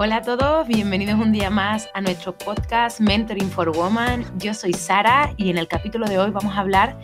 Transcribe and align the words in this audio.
Hola 0.00 0.18
a 0.18 0.22
todos, 0.22 0.68
bienvenidos 0.68 1.18
un 1.18 1.32
día 1.32 1.50
más 1.50 1.90
a 1.92 2.00
nuestro 2.00 2.32
podcast 2.32 3.00
Mentoring 3.00 3.50
for 3.50 3.76
Woman. 3.76 4.24
Yo 4.38 4.54
soy 4.54 4.72
Sara 4.72 5.34
y 5.36 5.50
en 5.50 5.58
el 5.58 5.66
capítulo 5.66 6.06
de 6.06 6.20
hoy 6.20 6.30
vamos 6.30 6.56
a 6.56 6.60
hablar 6.60 6.96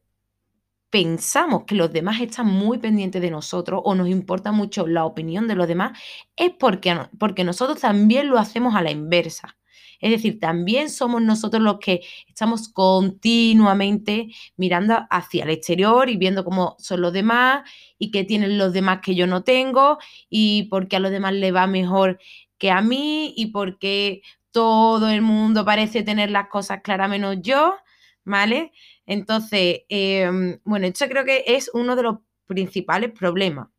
pensamos 0.90 1.66
que 1.66 1.76
los 1.76 1.92
demás 1.92 2.22
están 2.22 2.48
muy 2.48 2.78
pendientes 2.80 3.22
de 3.22 3.32
nosotros 3.32 3.82
o 3.84 3.96
nos 3.96 4.08
importa 4.10 4.52
mucho 4.52 4.88
la 4.88 5.06
opinión 5.06 5.48
de 5.48 5.56
los 5.56 5.68
demás, 5.68 5.98
es 6.36 6.52
porque, 6.58 6.98
porque 7.20 7.44
nosotros 7.44 7.82
también 7.82 8.30
lo 8.30 8.38
hacemos 8.40 8.76
a 8.76 8.82
la 8.82 8.92
inversa. 8.92 9.58
Es 10.00 10.12
decir, 10.12 10.40
también 10.40 10.90
somos 10.90 11.22
nosotros 11.22 11.62
los 11.62 11.80
que 11.80 12.02
estamos 12.28 12.70
continuamente 12.70 14.28
mirando 14.56 15.08
hacia 15.10 15.44
el 15.44 15.50
exterior 15.50 16.10
y 16.10 16.18
viendo 16.18 16.44
cómo 16.46 16.76
son 16.80 17.02
los 17.02 17.14
demás 17.14 17.68
y 17.98 18.12
qué 18.12 18.24
tienen 18.24 18.58
los 18.58 18.74
demás 18.74 19.00
que 19.04 19.16
yo 19.16 19.26
no 19.28 19.44
tengo 19.44 19.98
y 20.30 20.64
por 20.70 20.88
qué 20.88 20.98
a 20.98 21.00
los 21.00 21.12
demás 21.12 21.34
le 21.34 21.52
va 21.52 21.66
mejor 21.68 22.20
que 22.60 22.72
a 22.72 22.82
mí 22.82 23.34
y 23.36 23.48
por 23.48 23.80
qué 23.80 24.22
todo 24.52 25.10
el 25.10 25.22
mundo 25.22 25.66
parece 25.66 26.04
tener 26.04 26.32
las 26.32 26.48
cosas 26.48 26.82
claras 26.84 27.10
menos 27.10 27.38
yo, 27.42 27.76
¿vale? 28.24 28.72
Entonces, 29.08 29.82
em, 29.90 30.60
bueno, 30.66 30.86
esto 30.86 31.08
creo 31.08 31.26
que 31.26 31.44
es 31.48 31.72
uno 31.74 31.96
de 31.96 32.04
los 32.04 32.18
principales 32.46 33.12
problemas, 33.12 33.70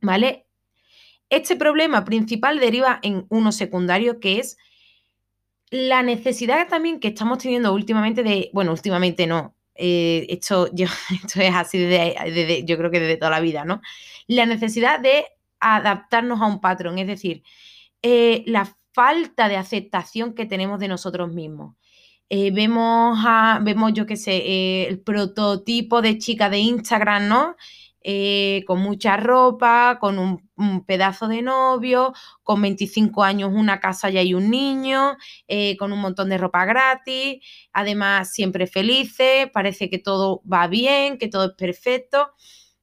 ¿vale? 0.00 0.46
Este 1.30 1.56
problema 1.56 2.04
principal 2.04 2.58
deriva 2.58 2.98
en 3.02 3.26
uno 3.28 3.52
secundario 3.52 4.18
que 4.18 4.40
es 4.40 4.56
la 5.70 6.02
necesidad 6.02 6.66
también 6.68 6.98
que 6.98 7.08
estamos 7.08 7.38
teniendo 7.38 7.74
últimamente 7.74 8.22
de, 8.22 8.50
bueno, 8.54 8.72
últimamente 8.72 9.26
no, 9.26 9.54
eh, 9.74 10.26
esto, 10.30 10.68
yo, 10.74 10.86
esto 11.10 11.40
es 11.40 11.54
así 11.54 11.78
desde, 11.78 12.64
yo 12.64 12.76
creo 12.78 12.90
que 12.90 13.00
desde 13.00 13.16
toda 13.16 13.30
la 13.30 13.40
vida, 13.40 13.64
¿no? 13.64 13.80
La 14.26 14.46
necesidad 14.46 15.00
de 15.00 15.26
adaptarnos 15.60 16.40
a 16.40 16.46
un 16.46 16.60
patrón, 16.60 16.98
es 16.98 17.06
decir, 17.06 17.42
eh, 18.02 18.44
la 18.46 18.76
falta 18.92 19.48
de 19.48 19.56
aceptación 19.56 20.34
que 20.34 20.46
tenemos 20.46 20.80
de 20.80 20.88
nosotros 20.88 21.32
mismos. 21.32 21.76
Eh, 22.30 22.50
vemos, 22.50 23.18
a, 23.26 23.58
vemos, 23.62 23.92
yo 23.94 24.04
qué 24.04 24.16
sé, 24.16 24.36
eh, 24.36 24.86
el 24.88 25.00
prototipo 25.00 26.02
de 26.02 26.18
chica 26.18 26.50
de 26.50 26.58
Instagram, 26.58 27.26
¿no? 27.26 27.56
Eh, 28.02 28.64
con 28.66 28.80
mucha 28.80 29.16
ropa, 29.16 29.98
con 30.00 30.18
un, 30.18 30.48
pedazo 30.86 31.28
de 31.28 31.40
novio, 31.42 32.12
con 32.42 32.60
25 32.60 33.22
años, 33.24 33.50
una 33.54 33.80
casa 33.80 34.10
y 34.10 34.18
hay 34.18 34.34
un 34.34 34.50
niño, 34.50 35.16
con 35.78 35.92
un 35.92 36.00
montón 36.00 36.28
de 36.28 36.38
ropa 36.38 36.64
gratis, 36.64 37.38
además 37.72 38.32
siempre 38.32 38.66
felices, 38.66 39.48
parece 39.52 39.88
que 39.90 39.98
todo 39.98 40.42
va 40.50 40.66
bien, 40.66 41.18
que 41.18 41.28
todo 41.28 41.46
es 41.46 41.52
perfecto. 41.56 42.32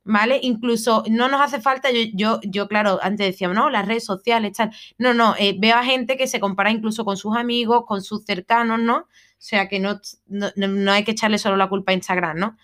¿Vale? 0.08 0.40
Incluso 0.44 1.04
no 1.10 1.30
nos 1.30 1.42
hace 1.42 1.60
falta, 1.62 1.90
yo, 1.92 2.02
yo, 2.14 2.40
yo 2.44 2.68
claro, 2.68 3.00
antes 3.02 3.26
decíamos, 3.28 3.56
no, 3.58 3.70
las 3.72 3.88
redes 3.88 4.06
sociales, 4.06 4.54
tal. 4.56 4.72
No, 5.00 5.14
no, 5.16 5.36
veo 5.60 5.76
a 5.76 5.84
gente 5.84 6.16
que 6.18 6.28
se 6.28 6.40
compara 6.40 6.72
incluso 6.72 7.06
con 7.06 7.18
sus 7.18 7.36
amigos, 7.36 7.86
con 7.88 8.04
sus 8.04 8.24
cercanos, 8.24 8.80
¿no? 8.80 9.08
O 9.38 9.48
sea 9.48 9.68
que 9.68 9.80
no, 9.80 10.00
no, 10.28 10.92
hay 10.92 11.04
que 11.04 11.12
echarle 11.12 11.38
solo 11.38 11.58
la 11.58 11.70
culpa 11.70 11.92
a 11.92 11.96
Instagram, 11.96 12.38
¿no? 12.38 12.58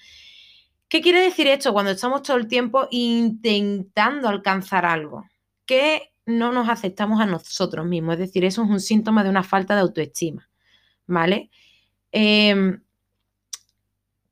¿Qué 0.87 1.01
quiere 1.01 1.21
decir 1.21 1.47
esto? 1.47 1.73
Cuando 1.73 1.91
estamos 1.91 2.23
todo 2.23 2.37
el 2.37 2.47
tiempo 2.47 2.87
intentando 2.91 4.27
alcanzar 4.27 4.85
algo, 4.85 5.25
que 5.65 6.13
no 6.25 6.51
nos 6.51 6.69
aceptamos 6.69 7.21
a 7.21 7.25
nosotros 7.25 7.85
mismos. 7.85 8.13
Es 8.13 8.19
decir, 8.19 8.45
eso 8.45 8.63
es 8.63 8.69
un 8.69 8.79
síntoma 8.79 9.23
de 9.23 9.29
una 9.29 9.43
falta 9.43 9.75
de 9.75 9.81
autoestima, 9.81 10.49
¿vale? 11.07 11.49
Em, 12.11 12.81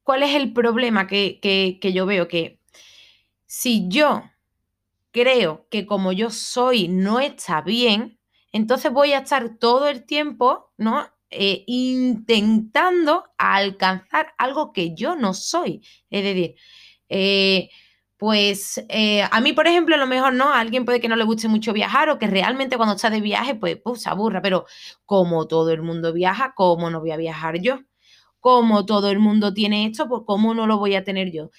¿Cuál 0.03 0.23
es 0.23 0.35
el 0.35 0.53
problema 0.53 1.07
que, 1.07 1.39
que 1.41 1.93
yo 1.93 2.05
veo? 2.05 2.27
Que 2.27 2.59
si 3.45 3.87
yo 3.89 4.23
creo 5.11 5.67
que 5.69 5.85
como 5.85 6.11
yo 6.11 6.29
soy 6.29 6.87
no 6.87 7.19
está 7.19 7.61
bien, 7.61 8.19
entonces 8.51 8.91
voy 8.91 9.13
a 9.13 9.19
estar 9.19 9.57
todo 9.57 9.87
el 9.87 10.05
tiempo, 10.05 10.71
¿no? 10.77 11.07
Eh, 11.31 11.63
intentando 11.67 13.23
alcanzar 13.37 14.33
algo 14.39 14.73
que 14.73 14.95
yo 14.95 15.15
no 15.15 15.33
soy. 15.35 15.81
Es 16.09 16.23
decir, 16.23 16.55
eh, 17.09 17.69
pues 18.17 18.83
eh, 18.89 19.21
a 19.31 19.39
mí, 19.41 19.53
por 19.53 19.67
ejemplo, 19.67 19.93
a 19.95 19.97
lo 19.99 20.07
mejor 20.07 20.33
no, 20.33 20.51
a 20.53 20.59
alguien 20.59 20.85
puede 20.85 20.99
que 20.99 21.07
no 21.07 21.15
le 21.15 21.23
guste 21.25 21.47
mucho 21.47 21.71
viajar 21.73 22.09
o 22.09 22.17
que 22.19 22.27
realmente 22.27 22.77
cuando 22.77 22.95
está 22.95 23.09
de 23.11 23.21
viaje, 23.21 23.55
pues, 23.55 23.77
pues 23.83 24.01
se 24.01 24.09
aburra, 24.09 24.41
pero 24.41 24.65
como 25.05 25.47
todo 25.47 25.69
el 25.71 25.83
mundo 25.83 26.13
viaja, 26.13 26.53
¿cómo 26.55 26.89
no 26.89 26.99
voy 26.99 27.11
a 27.11 27.17
viajar 27.17 27.59
yo? 27.61 27.79
Como 28.39 28.85
todo 28.85 29.09
el 29.11 29.19
mundo 29.19 29.53
tiene 29.53 29.85
esto, 29.87 30.07
pues 30.09 30.23
¿cómo 30.25 30.53
no 30.55 30.67
lo 30.67 30.77
voy 30.79 30.95
a 30.95 31.03
tener 31.03 31.31
yo? 31.31 31.51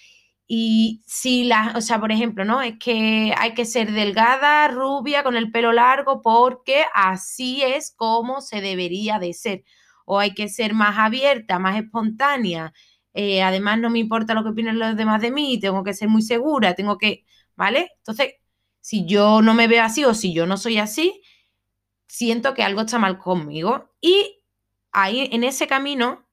Y 0.53 1.01
si 1.07 1.45
la, 1.45 1.75
o 1.77 1.81
sea, 1.81 2.01
por 2.01 2.11
ejemplo, 2.11 2.45
¿no? 2.45 2.61
Es 2.61 2.77
que 2.81 3.33
hay 3.39 3.55
que 3.55 3.65
ser 3.65 3.93
delgada, 3.93 4.67
rubia, 4.67 5.23
con 5.23 5.37
el 5.37 5.53
pelo 5.53 5.73
largo, 5.73 6.23
porque 6.23 6.87
así 6.93 7.63
es 7.63 7.95
como 7.97 8.41
se 8.41 8.61
debería 8.61 9.21
de 9.21 9.33
ser. 9.33 9.63
O 10.07 10.19
hay 10.19 10.35
que 10.35 10.49
ser 10.49 10.75
más 10.75 10.99
abierta, 10.99 11.61
más 11.61 11.77
espontánea. 11.79 12.73
Eh, 13.15 13.43
además, 13.45 13.79
no 13.79 13.91
me 13.91 14.01
importa 14.01 14.35
lo 14.35 14.43
que 14.43 14.49
opinen 14.49 14.81
los 14.81 14.97
demás 14.97 15.23
de 15.23 15.31
mí, 15.31 15.61
tengo 15.61 15.85
que 15.85 15.95
ser 15.95 16.09
muy 16.09 16.23
segura, 16.23 16.75
tengo 16.75 16.99
que, 16.99 17.25
¿vale? 17.55 17.91
Entonces, 17.99 18.33
si 18.81 19.07
yo 19.07 19.43
no 19.43 19.55
me 19.55 19.69
veo 19.69 19.85
así 19.85 20.05
o 20.05 20.15
si 20.15 20.35
yo 20.35 20.47
no 20.47 20.57
soy 20.57 20.79
así, 20.79 21.23
siento 22.09 22.55
que 22.55 22.65
algo 22.65 22.81
está 22.81 22.99
mal 22.99 23.19
conmigo. 23.19 23.89
Y 24.01 24.43
ahí, 24.91 25.29
en 25.31 25.45
ese 25.45 25.69
camino, 25.69 26.27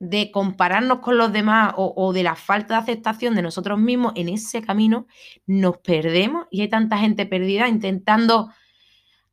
de 0.00 0.30
compararnos 0.30 1.00
con 1.00 1.18
los 1.18 1.32
demás 1.32 1.74
o, 1.76 2.12
de 2.12 2.22
la 2.22 2.36
falta 2.36 2.74
de 2.74 2.80
aceptación 2.80 3.34
de 3.34 3.42
nosotros 3.42 3.78
mismos, 3.78 4.12
en 4.14 4.28
ese 4.28 4.62
camino 4.62 5.06
nos 5.46 5.78
perdemos 5.78 6.46
y 6.50 6.60
hay 6.60 6.68
tanta 6.68 6.98
gente 6.98 7.26
perdida 7.26 7.68
intentando 7.68 8.50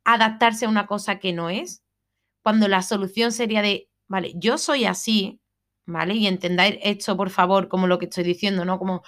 adaptarse 0.04 0.66
a 0.66 0.68
una 0.68 0.86
cosa 0.86 1.18
que 1.18 1.32
no 1.32 1.50
es, 1.50 1.84
cuando 2.42 2.68
la 2.68 2.82
solución 2.82 3.32
sería 3.32 3.62
de, 3.62 3.88
vale, 4.08 4.32
yo 4.36 4.58
soy 4.58 4.84
así, 4.86 5.40
¿vale? 5.84 6.14
Y 6.14 6.26
entendáis 6.26 6.78
esto, 6.82 7.16
por 7.16 7.30
favor, 7.30 7.68
como 7.68 7.86
lo 7.86 7.98
que 7.98 8.06
estoy 8.06 8.24
diciendo, 8.24 8.64
¿no? 8.64 8.78
Como, 8.78 9.02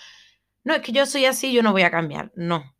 no, 0.64 0.74
es 0.74 0.82
que 0.82 0.92
yo 0.92 1.06
soy 1.06 1.24
así, 1.24 1.52
yo 1.52 1.62
no 1.62 1.72
voy 1.72 1.82
a 1.82 1.90
cambiar, 1.90 2.32
no, 2.36 2.76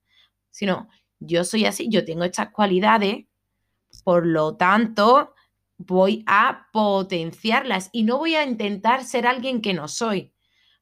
sino, 0.51 0.89
yo 1.21 1.45
soy 1.45 1.65
así, 1.65 1.89
yo 1.91 2.05
tengo 2.05 2.25
estas 2.25 2.51
cualidades, 2.51 3.27
por 4.05 4.27
lo 4.27 4.57
tanto, 4.57 5.35
voy 5.79 6.25
a 6.27 6.69
potenciarlas 6.73 7.91
y 7.93 8.05
no 8.05 8.19
voy 8.19 8.35
a 8.35 8.45
intentar 8.45 9.05
ser 9.05 9.27
alguien 9.27 9.63
que 9.63 9.75
no 9.75 9.89
soy, 9.89 10.33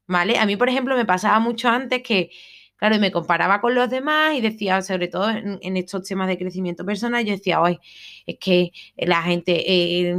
¿vale? 0.07 0.39
A 0.39 0.47
mí, 0.47 0.57
por 0.57 0.69
ejemplo, 0.69 0.97
me 0.97 1.07
pasaba 1.07 1.39
mucho 1.39 1.69
antes 1.69 2.03
que 2.03 2.31
Claro, 2.77 2.99
me 2.99 3.11
comparaba 3.11 3.61
con 3.63 3.75
los 3.75 3.89
demás 3.89 4.35
y 4.35 4.43
decía, 4.43 4.83
sobre 4.83 5.09
todo 5.09 5.31
en, 5.31 5.77
estos 5.79 6.03
temas 6.07 6.29
de 6.29 6.37
crecimiento 6.37 6.85
personal, 6.85 7.25
yo 7.25 7.33
decía, 7.33 7.63
hoy 7.63 7.79
es 8.27 8.37
que 8.39 8.73
la 8.97 9.23
gente, 9.23 9.65
eh, 9.67 10.15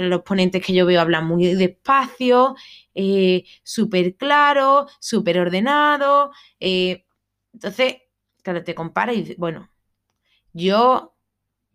los 0.00 0.22
ponentes 0.22 0.64
que 0.64 0.74
yo 0.74 0.84
veo 0.84 1.00
hablan 1.00 1.26
muy 1.26 1.54
despacio, 1.54 2.54
eh, 2.94 3.44
súper 3.62 4.14
claro, 4.16 4.86
súper 5.00 5.38
ordenado. 5.38 6.32
Eh, 6.60 7.06
entonces, 7.54 7.96
claro, 8.42 8.62
te 8.62 8.74
compara 8.74 9.14
y 9.14 9.34
bueno, 9.38 9.70
yo 10.52 11.15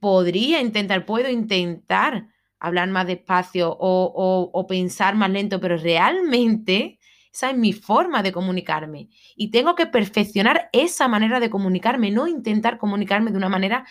podría 0.02 0.60
intentar, 0.60 1.06
puedo 1.06 1.30
intentar 1.30 2.28
hablar 2.60 2.90
más 2.90 3.08
despacio 3.08 3.78
o 3.80 4.66
pensar 4.68 5.16
más 5.16 5.30
lento, 5.30 5.62
pero 5.62 5.78
realmente 5.78 7.00
esa 7.34 7.52
es 7.52 7.58
mi 7.58 7.72
forma 7.74 8.22
de 8.24 8.32
comunicarme. 8.32 9.10
Y 9.36 9.52
tengo 9.52 9.76
que 9.76 9.86
perfeccionar 9.86 10.70
esa 10.74 11.08
manera 11.08 11.40
de 11.40 11.50
comunicarme, 11.50 12.12
no 12.12 12.28
intentar 12.28 12.78
comunicarme 12.78 13.32
de 13.32 13.38
una 13.38 13.50
manera 13.50 13.86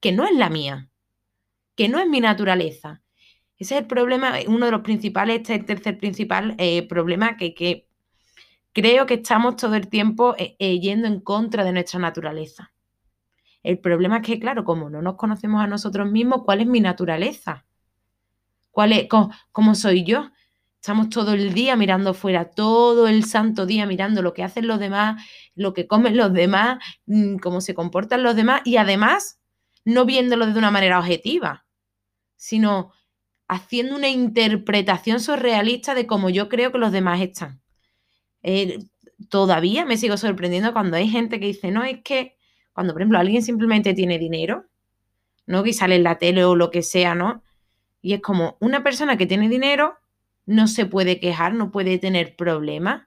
que 0.00 0.12
no 0.12 0.24
es 0.24 0.34
la 0.34 0.48
mía, 0.48 0.88
que 1.76 1.88
no 1.88 1.98
es 1.98 2.08
mi 2.08 2.20
naturaleza. 2.20 3.02
Ese 3.58 3.74
es 3.74 3.80
el 3.82 3.86
problema, 3.86 4.34
uno 4.46 4.66
de 4.66 4.72
los 4.72 4.80
principales, 4.80 5.36
este 5.36 5.54
es 5.54 5.60
el 5.60 5.66
tercer 5.66 5.98
principal 5.98 6.54
eh, 6.56 6.86
problema 6.88 7.36
que, 7.36 7.86
creo 8.72 9.04
que 9.04 9.14
estamos 9.14 9.56
todo 9.56 9.74
el 9.74 9.88
tiempo 9.88 10.34
eh, 10.38 10.56
eh, 10.58 10.80
yendo 10.80 11.06
en 11.06 11.20
contra 11.20 11.64
de 11.64 11.72
nuestra 11.72 12.00
naturaleza. 12.00 12.72
El 13.62 13.78
problema 13.78 14.18
es 14.18 14.22
que, 14.22 14.40
claro, 14.40 14.64
como 14.64 14.90
no 14.90 15.02
nos 15.02 15.16
conocemos 15.16 15.62
a 15.62 15.66
nosotros 15.66 16.10
mismos, 16.10 16.42
¿cuál 16.44 16.60
es 16.60 16.66
mi 16.66 16.80
naturaleza? 16.80 17.66
¿Cuál 18.70 18.92
es, 18.92 19.08
cómo 19.52 19.74
soy 19.74 20.04
yo? 20.04 20.30
Estamos 20.80 21.10
todo 21.10 21.34
el 21.34 21.52
día 21.52 21.76
mirando 21.76 22.14
fuera, 22.14 22.50
todo 22.50 23.06
el 23.06 23.24
santo 23.24 23.66
día 23.66 23.84
mirando 23.84 24.22
lo 24.22 24.32
que 24.32 24.42
hacen 24.42 24.66
los 24.66 24.78
demás, 24.78 25.22
lo 25.54 25.74
que 25.74 25.86
comen 25.86 26.16
los 26.16 26.32
demás, 26.32 26.78
mm, 27.04 27.36
cómo 27.36 27.60
se 27.60 27.74
comportan 27.74 28.22
los 28.22 28.34
demás 28.34 28.62
y 28.64 28.78
además 28.78 29.40
no 29.84 30.06
viéndolo 30.06 30.46
de 30.46 30.58
una 30.58 30.70
manera 30.70 30.98
objetiva, 30.98 31.66
sino 32.36 32.92
haciendo 33.46 33.96
una 33.96 34.08
interpretación 34.08 35.20
surrealista 35.20 35.94
de 35.94 36.06
cómo 36.06 36.30
yo 36.30 36.48
creo 36.48 36.72
que 36.72 36.78
los 36.78 36.92
demás 36.92 37.20
están. 37.20 37.60
Eh, 38.42 38.78
todavía 39.28 39.84
me 39.84 39.98
sigo 39.98 40.16
sorprendiendo 40.16 40.72
cuando 40.72 40.96
hay 40.96 41.08
gente 41.08 41.40
que 41.40 41.46
dice, 41.46 41.70
no, 41.70 41.84
es 41.84 42.02
que 42.02 42.36
cuando, 42.72 42.92
por 42.92 43.02
ejemplo, 43.02 43.18
alguien 43.18 43.42
simplemente 43.42 43.94
tiene 43.94 44.18
dinero, 44.18 44.66
¿no? 45.46 45.62
Que 45.62 45.72
sale 45.72 45.96
en 45.96 46.04
la 46.04 46.18
tele 46.18 46.44
o 46.44 46.54
lo 46.54 46.70
que 46.70 46.82
sea, 46.82 47.14
¿no? 47.14 47.42
Y 48.02 48.14
es 48.14 48.20
como 48.20 48.56
una 48.60 48.82
persona 48.82 49.16
que 49.16 49.26
tiene 49.26 49.48
dinero 49.48 49.98
no 50.46 50.66
se 50.66 50.86
puede 50.86 51.20
quejar, 51.20 51.54
no 51.54 51.70
puede 51.70 51.98
tener 51.98 52.34
problemas, 52.34 53.06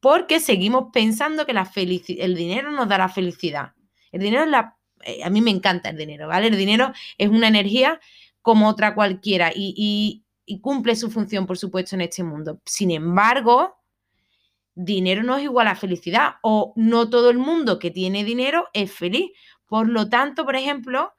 porque 0.00 0.38
seguimos 0.38 0.90
pensando 0.92 1.44
que 1.46 1.52
la 1.52 1.68
el 1.74 2.36
dinero 2.36 2.70
nos 2.70 2.88
dará 2.88 3.08
felicidad. 3.08 3.72
El 4.12 4.20
dinero 4.20 4.44
es 4.44 4.50
la... 4.50 4.76
Eh, 5.04 5.24
a 5.24 5.30
mí 5.30 5.40
me 5.40 5.50
encanta 5.50 5.90
el 5.90 5.96
dinero, 5.96 6.28
¿vale? 6.28 6.48
El 6.48 6.56
dinero 6.56 6.92
es 7.16 7.28
una 7.28 7.48
energía 7.48 8.00
como 8.42 8.68
otra 8.68 8.94
cualquiera 8.94 9.50
y 9.54 10.22
cumple 10.60 10.94
su 10.94 11.10
función, 11.10 11.46
por 11.46 11.58
supuesto, 11.58 11.96
en 11.96 12.02
este 12.02 12.22
mundo. 12.22 12.60
Sin 12.64 12.90
embargo, 12.90 13.77
dinero 14.78 15.22
no 15.22 15.36
es 15.36 15.44
igual 15.44 15.66
a 15.68 15.74
felicidad 15.74 16.36
o 16.42 16.72
no 16.76 17.10
todo 17.10 17.30
el 17.30 17.38
mundo 17.38 17.78
que 17.78 17.90
tiene 17.90 18.24
dinero 18.24 18.68
es 18.72 18.92
feliz. 18.92 19.30
Por 19.66 19.88
lo 19.88 20.08
tanto, 20.08 20.44
por 20.44 20.56
ejemplo, 20.56 21.12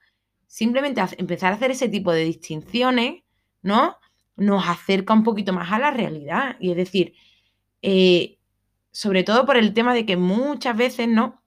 simplemente 0.46 1.02
empezar 1.18 1.52
a 1.52 1.56
hacer 1.56 1.70
ese 1.70 1.88
tipo 1.88 2.12
de 2.12 2.24
distinciones, 2.24 3.22
¿no? 3.62 3.96
nos 4.40 4.66
acerca 4.66 5.12
un 5.12 5.22
poquito 5.22 5.52
más 5.52 5.70
a 5.70 5.78
la 5.78 5.90
realidad. 5.90 6.56
Y 6.58 6.70
es 6.70 6.76
decir, 6.76 7.14
eh, 7.82 8.38
sobre 8.90 9.22
todo 9.22 9.46
por 9.46 9.56
el 9.56 9.74
tema 9.74 9.94
de 9.94 10.06
que 10.06 10.16
muchas 10.16 10.76
veces, 10.76 11.08
¿no? 11.08 11.42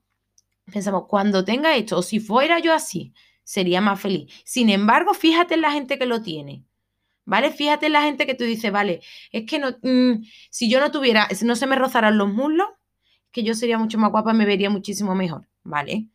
Pensamos, 0.72 1.04
cuando 1.08 1.44
tenga 1.44 1.76
esto, 1.76 1.98
o 1.98 2.02
si 2.02 2.20
fuera 2.20 2.60
yo 2.60 2.72
así, 2.72 3.12
sería 3.42 3.80
más 3.80 4.00
feliz. 4.00 4.32
Sin 4.44 4.70
embargo, 4.70 5.12
fíjate 5.12 5.54
en 5.54 5.60
la 5.62 5.72
gente 5.72 5.98
que 5.98 6.06
lo 6.06 6.22
tiene. 6.22 6.64
¿Vale? 7.26 7.50
Fíjate 7.50 7.86
en 7.86 7.92
la 7.92 8.02
gente 8.02 8.26
que 8.26 8.34
tú 8.34 8.44
dices, 8.44 8.70
vale, 8.70 9.00
es 9.32 9.46
que 9.46 9.58
no, 9.58 9.70
mm, 9.82 10.24
si 10.50 10.70
yo 10.70 10.80
no 10.80 10.90
tuviera, 10.90 11.28
si 11.30 11.44
no 11.46 11.56
se 11.56 11.66
me 11.66 11.76
rozaran 11.76 12.18
los 12.18 12.32
muslos, 12.32 12.68
que 13.30 13.42
yo 13.42 13.54
sería 13.54 13.78
mucho 13.78 13.98
más 13.98 14.10
guapa, 14.10 14.32
me 14.32 14.44
vería 14.46 14.70
muchísimo 14.70 15.14
mejor, 15.14 15.48
¿vale? 15.62 16.08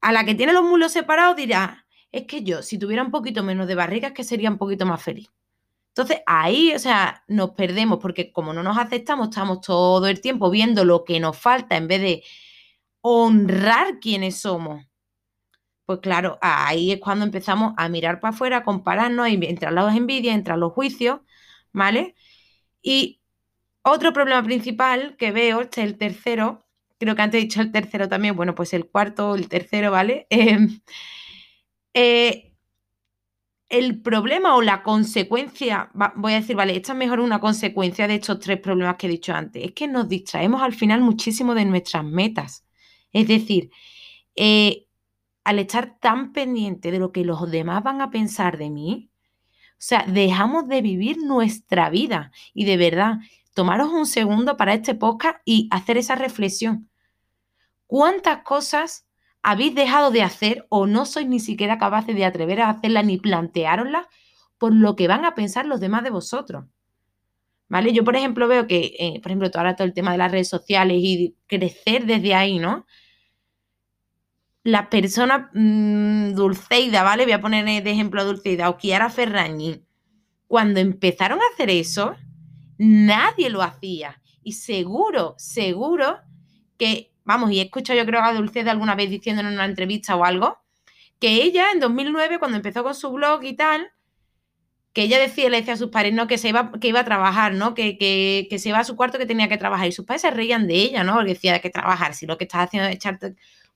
A 0.00 0.12
la 0.12 0.24
que 0.24 0.34
tiene 0.34 0.52
los 0.52 0.62
muslos 0.64 0.92
separados 0.92 1.36
dirá, 1.36 1.86
es 2.12 2.26
que 2.26 2.42
yo, 2.44 2.62
si 2.62 2.78
tuviera 2.78 3.02
un 3.02 3.10
poquito 3.10 3.42
menos 3.42 3.66
de 3.66 3.74
barriga, 3.74 4.08
es 4.08 4.14
que 4.14 4.24
sería 4.24 4.50
un 4.50 4.58
poquito 4.58 4.86
más 4.86 5.02
feliz. 5.02 5.30
Entonces 5.88 6.22
ahí, 6.26 6.72
o 6.74 6.78
sea, 6.78 7.24
nos 7.28 7.50
perdemos 7.50 8.00
porque 8.00 8.32
como 8.32 8.52
no 8.52 8.62
nos 8.62 8.76
aceptamos, 8.78 9.28
estamos 9.28 9.60
todo 9.60 10.06
el 10.08 10.20
tiempo 10.20 10.50
viendo 10.50 10.84
lo 10.84 11.04
que 11.04 11.20
nos 11.20 11.38
falta 11.38 11.76
en 11.76 11.88
vez 11.88 12.00
de 12.00 12.24
honrar 13.00 14.00
quiénes 14.00 14.38
somos. 14.40 14.84
Pues 15.86 16.00
claro, 16.00 16.38
ahí 16.40 16.92
es 16.92 17.00
cuando 17.00 17.24
empezamos 17.26 17.74
a 17.76 17.88
mirar 17.90 18.18
para 18.20 18.34
afuera, 18.34 18.58
a 18.58 18.64
compararnos, 18.64 19.28
entre 19.28 19.70
las 19.70 19.94
envidias, 19.96 20.34
entre 20.34 20.56
los 20.56 20.72
juicios, 20.72 21.20
¿vale? 21.72 22.14
Y 22.82 23.20
otro 23.82 24.12
problema 24.14 24.42
principal 24.44 25.16
que 25.18 25.32
veo, 25.32 25.62
este 25.62 25.82
es 25.82 25.88
el 25.88 25.98
tercero, 25.98 26.66
creo 26.98 27.16
que 27.16 27.22
antes 27.22 27.40
he 27.40 27.44
dicho 27.44 27.60
el 27.62 27.72
tercero 27.72 28.08
también, 28.08 28.36
bueno, 28.36 28.54
pues 28.54 28.74
el 28.74 28.88
cuarto, 28.88 29.34
el 29.34 29.48
tercero, 29.48 29.90
¿vale? 29.92 30.26
Em, 30.30 30.80
eh, 31.94 32.54
el 33.68 34.00
problema 34.02 34.54
o 34.56 34.62
la 34.62 34.82
consecuencia, 34.82 35.90
voy 36.16 36.32
a 36.34 36.36
decir, 36.36 36.56
vale, 36.56 36.76
esta 36.76 36.92
es 36.92 36.98
mejor 36.98 37.20
una 37.20 37.40
consecuencia 37.40 38.06
de 38.06 38.16
estos 38.16 38.38
tres 38.40 38.60
problemas 38.60 38.96
que 38.96 39.06
he 39.06 39.10
dicho 39.10 39.32
antes, 39.34 39.64
es 39.64 39.72
que 39.72 39.88
nos 39.88 40.08
distraemos 40.08 40.62
al 40.62 40.74
final 40.74 41.00
muchísimo 41.00 41.54
de 41.54 41.64
nuestras 41.64 42.04
metas. 42.04 42.64
Es 43.12 43.26
decir, 43.28 43.70
eh, 44.36 44.83
al 45.44 45.58
estar 45.58 45.98
tan 46.00 46.32
pendiente 46.32 46.90
de 46.90 46.98
lo 46.98 47.12
que 47.12 47.24
los 47.24 47.50
demás 47.50 47.82
van 47.82 48.00
a 48.00 48.10
pensar 48.10 48.58
de 48.58 48.70
mí, 48.70 49.10
o 49.72 49.86
sea, 49.86 50.04
dejamos 50.08 50.66
de 50.68 50.82
vivir 50.82 51.18
nuestra 51.18 51.90
vida. 51.90 52.32
Y 52.54 52.64
de 52.64 52.76
verdad, 52.76 53.18
tomaros 53.52 53.92
un 53.92 54.06
segundo 54.06 54.56
para 54.56 54.74
este 54.74 54.94
podcast 54.94 55.38
y 55.44 55.68
hacer 55.70 55.98
esa 55.98 56.14
reflexión. 56.14 56.88
¿Cuántas 57.86 58.42
cosas 58.42 59.06
habéis 59.44 59.74
dejado 59.74 60.10
de 60.10 60.22
hacer 60.22 60.66
o 60.70 60.86
no 60.86 61.04
sois 61.04 61.28
ni 61.28 61.38
siquiera 61.38 61.78
capaces 61.78 62.16
de 62.16 62.24
atrever 62.24 62.62
a 62.62 62.70
hacerla 62.70 63.02
ni 63.02 63.18
plantearosla 63.18 64.08
por 64.58 64.74
lo 64.74 64.96
que 64.96 65.06
van 65.06 65.26
a 65.26 65.34
pensar 65.34 65.66
los 65.66 65.80
demás 65.80 66.02
de 66.02 66.10
vosotros. 66.10 66.64
¿Vale? 67.68 67.92
Yo, 67.92 68.04
por 68.04 68.16
ejemplo, 68.16 68.48
veo 68.48 68.66
que, 68.66 68.94
eh, 68.98 69.20
por 69.22 69.30
ejemplo, 69.30 69.50
ahora 69.54 69.76
todo 69.76 69.86
el 69.86 69.92
tema 69.92 70.12
de 70.12 70.18
las 70.18 70.32
redes 70.32 70.48
sociales 70.48 70.96
y 70.98 71.36
crecer 71.46 72.06
desde 72.06 72.34
ahí, 72.34 72.58
¿no? 72.58 72.86
La 74.64 74.90
persona 74.90 75.50
mm, 75.54 76.34
Dulceida, 76.34 77.04
¿vale? 77.04 77.24
Voy 77.24 77.32
a 77.32 77.40
poner 77.40 77.64
de 77.64 77.90
ejemplo 77.90 78.20
a 78.20 78.24
Dulceida 78.24 78.68
o 78.68 78.76
Kiara 78.76 79.10
Ferrañi. 79.10 79.84
Cuando 80.48 80.80
empezaron 80.80 81.38
a 81.38 81.44
hacer 81.52 81.70
eso, 81.70 82.16
nadie 82.78 83.50
lo 83.50 83.62
hacía. 83.62 84.20
Y 84.42 84.52
seguro, 84.52 85.34
seguro 85.38 86.18
que 86.78 87.14
vamos, 87.24 87.50
y 87.50 87.60
he 87.60 87.62
escuchado 87.62 87.98
yo 87.98 88.06
creo 88.06 88.22
a 88.22 88.32
Dulce 88.32 88.64
de 88.64 88.70
alguna 88.70 88.94
vez 88.94 89.10
diciendo 89.10 89.42
en 89.42 89.48
una 89.48 89.64
entrevista 89.64 90.14
o 90.16 90.24
algo, 90.24 90.58
que 91.18 91.42
ella 91.42 91.70
en 91.72 91.80
2009, 91.80 92.38
cuando 92.38 92.56
empezó 92.56 92.82
con 92.82 92.94
su 92.94 93.10
blog 93.10 93.44
y 93.44 93.54
tal, 93.54 93.92
que 94.92 95.02
ella 95.02 95.18
decía, 95.18 95.48
le 95.48 95.58
decía 95.58 95.74
a 95.74 95.76
sus 95.76 95.90
padres, 95.90 96.14
¿no? 96.14 96.26
Que 96.28 96.38
se 96.38 96.50
iba, 96.50 96.70
que 96.80 96.88
iba 96.88 97.00
a 97.00 97.04
trabajar, 97.04 97.54
¿no? 97.54 97.74
Que, 97.74 97.98
que, 97.98 98.58
se 98.58 98.68
iba 98.68 98.78
a 98.78 98.84
su 98.84 98.94
cuarto 98.94 99.18
que 99.18 99.26
tenía 99.26 99.48
que 99.48 99.56
trabajar. 99.56 99.88
Y 99.88 99.92
sus 99.92 100.04
padres 100.04 100.22
se 100.22 100.30
reían 100.30 100.68
de 100.68 100.74
ella, 100.74 101.02
¿no? 101.02 101.14
Porque 101.14 101.30
decía 101.30 101.58
que 101.60 101.70
trabajar, 101.70 102.14
si 102.14 102.26
lo 102.26 102.38
que 102.38 102.44
estás 102.44 102.68
haciendo 102.68 102.88
es 102.88 102.94
echarte 102.94 103.34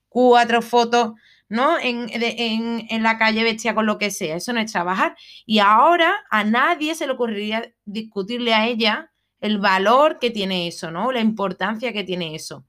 cuatro 0.09 0.63
fotos, 0.63 1.13
¿no? 1.49 1.79
En, 1.79 2.09
en, 2.11 2.87
en, 2.89 3.03
la 3.03 3.19
calle 3.19 3.45
vestida 3.45 3.75
con 3.75 3.87
lo 3.87 3.99
que 3.99 4.11
sea. 4.11 4.37
Eso 4.37 4.53
no 4.53 4.61
es 4.61 4.73
trabajar. 4.73 5.17
Y 5.47 5.59
ahora 5.61 6.15
a 6.31 6.45
nadie 6.45 6.95
se 6.95 7.07
le 7.07 7.13
ocurriría 7.13 7.73
discutirle 7.85 8.55
a 8.55 8.67
ella 8.67 9.11
el 9.41 9.59
valor 9.59 10.19
que 10.19 10.31
tiene 10.31 10.67
eso, 10.67 10.91
¿no? 10.91 11.13
La 11.13 11.21
importancia 11.21 11.93
que 11.93 12.05
tiene 12.05 12.35
eso. 12.35 12.65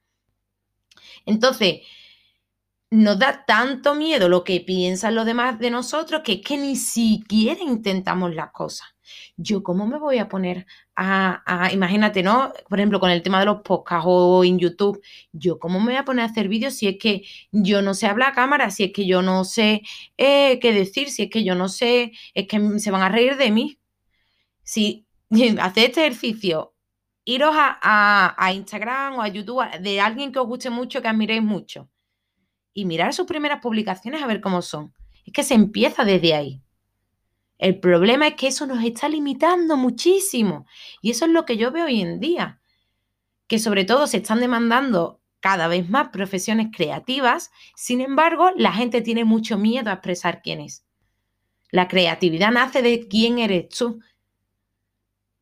Entonces, 1.25 1.81
nos 2.91 3.19
da 3.19 3.45
tanto 3.45 3.93
miedo 3.95 4.29
lo 4.29 4.43
que 4.43 4.61
piensan 4.61 5.15
los 5.15 5.25
demás 5.25 5.59
de 5.59 5.69
nosotros 5.69 6.21
que 6.23 6.33
es 6.33 6.41
que 6.41 6.57
ni 6.57 6.75
siquiera 6.75 7.61
intentamos 7.61 8.33
las 8.33 8.51
cosas. 8.51 8.87
Yo, 9.37 9.63
¿cómo 9.63 9.85
me 9.87 9.99
voy 9.99 10.17
a 10.17 10.27
poner 10.27 10.65
a, 10.99 11.69
imagínate, 11.71 12.23
¿no? 12.23 12.51
Por 12.67 12.79
ejemplo, 12.79 12.99
con 12.99 13.09
el 13.09 13.21
tema 13.21 13.39
de 13.39 13.45
los 13.45 13.61
podcasts 13.61 14.05
o 14.07 14.43
en 14.43 14.59
YouTube, 14.59 15.01
yo, 15.31 15.57
¿cómo 15.59 15.79
me 15.79 15.87
voy 15.87 15.95
a 15.95 16.05
poner 16.05 16.23
a 16.23 16.27
hacer 16.27 16.49
vídeos 16.49 16.73
si 16.73 16.87
es 16.87 16.97
que 16.99 17.23
yo 17.51 17.81
no 17.81 17.93
sé 17.93 18.07
hablar 18.07 18.31
a 18.31 18.35
cámara, 18.35 18.69
si 18.69 18.83
es 18.83 18.91
que 18.91 19.07
yo 19.07 19.21
no 19.21 19.45
sé 19.45 19.81
eh, 20.17 20.59
qué 20.59 20.73
decir, 20.73 21.09
si 21.09 21.23
es 21.23 21.29
que 21.29 21.43
yo 21.43 21.55
no 21.55 21.69
sé, 21.69 22.11
es 22.33 22.47
que 22.47 22.79
se 22.79 22.91
van 22.91 23.01
a 23.01 23.09
reír 23.09 23.37
de 23.37 23.51
mí? 23.51 23.79
Si 24.63 25.07
hacer 25.61 25.85
este 25.85 26.01
ejercicio, 26.01 26.73
iros 27.23 27.55
a, 27.55 28.35
a, 28.37 28.53
Instagram 28.53 29.19
o 29.19 29.21
a 29.21 29.27
YouTube 29.29 29.63
de 29.79 30.01
alguien 30.01 30.31
que 30.31 30.39
os 30.39 30.47
guste 30.47 30.69
mucho, 30.69 31.01
que 31.01 31.07
admiréis 31.07 31.43
mucho, 31.43 31.89
y 32.73 32.85
mirar 32.85 33.13
sus 33.13 33.25
primeras 33.25 33.61
publicaciones 33.61 34.21
a 34.21 34.27
ver 34.27 34.41
cómo 34.41 34.61
son. 34.61 34.93
Es 35.25 35.33
que 35.33 35.43
se 35.43 35.53
empieza 35.53 36.03
desde 36.03 36.33
ahí. 36.33 36.61
El 37.59 37.79
problema 37.79 38.25
es 38.27 38.35
que 38.35 38.47
eso 38.47 38.65
nos 38.65 38.83
está 38.83 39.09
limitando 39.09 39.75
muchísimo. 39.75 40.65
Y 41.01 41.11
eso 41.11 41.25
es 41.25 41.31
lo 41.31 41.45
que 41.45 41.57
yo 41.57 41.71
veo 41.71 41.85
hoy 41.85 42.01
en 42.01 42.19
día. 42.19 42.61
Que 43.47 43.59
sobre 43.59 43.83
todo 43.83 44.07
se 44.07 44.17
están 44.17 44.39
demandando 44.39 45.21
cada 45.41 45.67
vez 45.67 45.89
más 45.89 46.09
profesiones 46.09 46.69
creativas. 46.73 47.51
Sin 47.75 47.99
embargo, 47.99 48.51
la 48.55 48.71
gente 48.71 49.01
tiene 49.01 49.25
mucho 49.25 49.57
miedo 49.57 49.89
a 49.89 49.95
expresar 49.95 50.41
quién 50.41 50.61
es. 50.61 50.85
La 51.69 51.89
creatividad 51.89 52.51
nace 52.51 52.81
de 52.81 53.07
quién 53.09 53.39
eres 53.39 53.67
tú. 53.69 53.99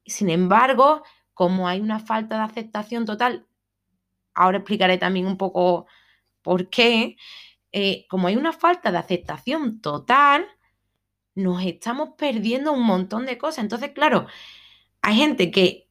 Sin 0.03 0.31
embargo, 0.31 1.03
como 1.35 1.67
hay 1.67 1.79
una 1.81 1.99
falta 1.99 2.37
de 2.37 2.43
aceptación 2.43 3.05
total, 3.05 3.45
ahora 4.33 4.57
explicaré 4.57 4.97
también 4.97 5.27
un 5.27 5.37
poco 5.37 5.85
por 6.41 6.69
qué, 6.69 7.15
eh, 7.71 8.07
como 8.09 8.27
hay 8.27 8.37
una 8.37 8.53
falta 8.53 8.91
de 8.91 8.97
aceptación 8.97 9.81
total, 9.81 10.47
nos 11.37 11.63
estamos 11.63 12.09
perdiendo 12.17 12.73
un 12.73 12.83
montón 12.83 13.25
de 13.25 13.37
cosas. 13.37 13.63
Entonces, 13.63 13.91
claro, 13.91 14.27
hay 15.01 15.15
gente 15.15 15.51
que 15.51 15.89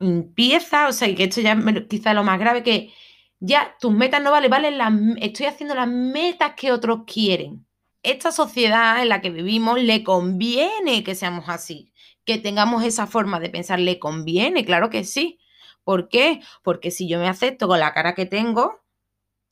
empieza, 0.00 0.88
o 0.88 0.92
sea, 0.92 1.08
y 1.08 1.14
que 1.14 1.24
esto 1.24 1.40
ya 1.40 1.52
es 1.52 1.86
quizá 1.88 2.14
lo 2.14 2.24
más 2.24 2.38
grave, 2.38 2.62
que 2.62 2.92
ya 3.40 3.76
tus 3.80 3.92
metas 3.92 4.22
no 4.22 4.30
valen, 4.30 4.50
valen 4.50 4.78
las, 4.78 4.92
estoy 5.20 5.46
haciendo 5.46 5.74
las 5.74 5.88
metas 5.88 6.54
que 6.56 6.72
otros 6.72 7.00
quieren. 7.06 7.66
Esta 8.02 8.32
sociedad 8.32 9.02
en 9.02 9.08
la 9.08 9.20
que 9.20 9.30
vivimos 9.30 9.80
le 9.82 10.04
conviene 10.04 11.04
que 11.04 11.14
seamos 11.14 11.48
así 11.48 11.94
que 12.24 12.38
tengamos 12.38 12.84
esa 12.84 13.06
forma 13.06 13.40
de 13.40 13.50
pensar, 13.50 13.78
¿le 13.78 13.98
conviene? 13.98 14.64
Claro 14.64 14.90
que 14.90 15.04
sí. 15.04 15.38
¿Por 15.84 16.08
qué? 16.08 16.40
Porque 16.62 16.90
si 16.90 17.08
yo 17.08 17.18
me 17.18 17.28
acepto 17.28 17.68
con 17.68 17.80
la 17.80 17.92
cara 17.92 18.14
que 18.14 18.26
tengo 18.26 18.82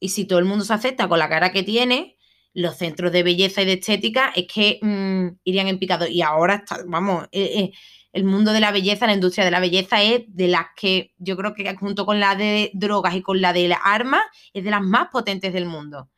y 0.00 0.10
si 0.10 0.24
todo 0.24 0.38
el 0.38 0.46
mundo 0.46 0.64
se 0.64 0.74
acepta 0.74 1.08
con 1.08 1.18
la 1.18 1.28
cara 1.28 1.52
que 1.52 1.62
tiene, 1.62 2.16
los 2.54 2.76
centros 2.76 3.12
de 3.12 3.22
belleza 3.22 3.62
y 3.62 3.66
de 3.66 3.74
estética 3.74 4.32
es 4.34 4.46
que 4.46 4.78
mm, 4.82 5.40
irían 5.44 5.68
en 5.68 5.78
picado. 5.78 6.06
Y 6.06 6.22
ahora, 6.22 6.56
está, 6.56 6.78
vamos, 6.86 7.24
eh, 7.32 7.50
eh, 7.54 7.72
el 8.12 8.24
mundo 8.24 8.52
de 8.52 8.60
la 8.60 8.72
belleza, 8.72 9.06
la 9.06 9.14
industria 9.14 9.44
de 9.44 9.50
la 9.50 9.60
belleza 9.60 10.02
es 10.02 10.22
de 10.28 10.48
las 10.48 10.66
que 10.76 11.14
yo 11.16 11.36
creo 11.36 11.54
que 11.54 11.74
junto 11.76 12.04
con 12.04 12.20
la 12.20 12.34
de 12.34 12.70
drogas 12.74 13.14
y 13.14 13.22
con 13.22 13.40
la 13.40 13.52
de 13.52 13.68
las 13.68 13.80
armas, 13.84 14.22
es 14.52 14.64
de 14.64 14.70
las 14.70 14.82
más 14.82 15.08
potentes 15.08 15.52
del 15.52 15.64
mundo. 15.66 16.10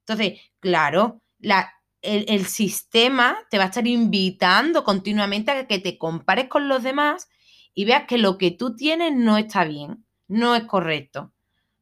Entonces, 0.00 0.40
claro, 0.58 1.22
la, 1.38 1.72
el, 2.02 2.46
sistema 2.46 3.38
te 3.50 3.58
va 3.58 3.64
a 3.64 3.66
estar 3.68 3.86
invitando 3.86 4.84
continuamente 4.84 5.50
a 5.50 5.66
que 5.66 5.78
te 5.78 5.98
compares 5.98 6.48
con 6.48 6.68
los 6.68 6.82
demás 6.82 7.28
y 7.74 7.84
veas 7.84 8.06
que 8.06 8.18
lo 8.18 8.38
que 8.38 8.50
tú 8.50 8.74
tienes 8.74 9.14
no 9.14 9.36
está 9.36 9.64
bien, 9.64 10.04
no 10.26 10.54
es 10.56 10.64
correcto. 10.64 11.32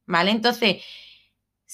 ¿Vale? 0.07 0.31
Entonces, 0.31 0.85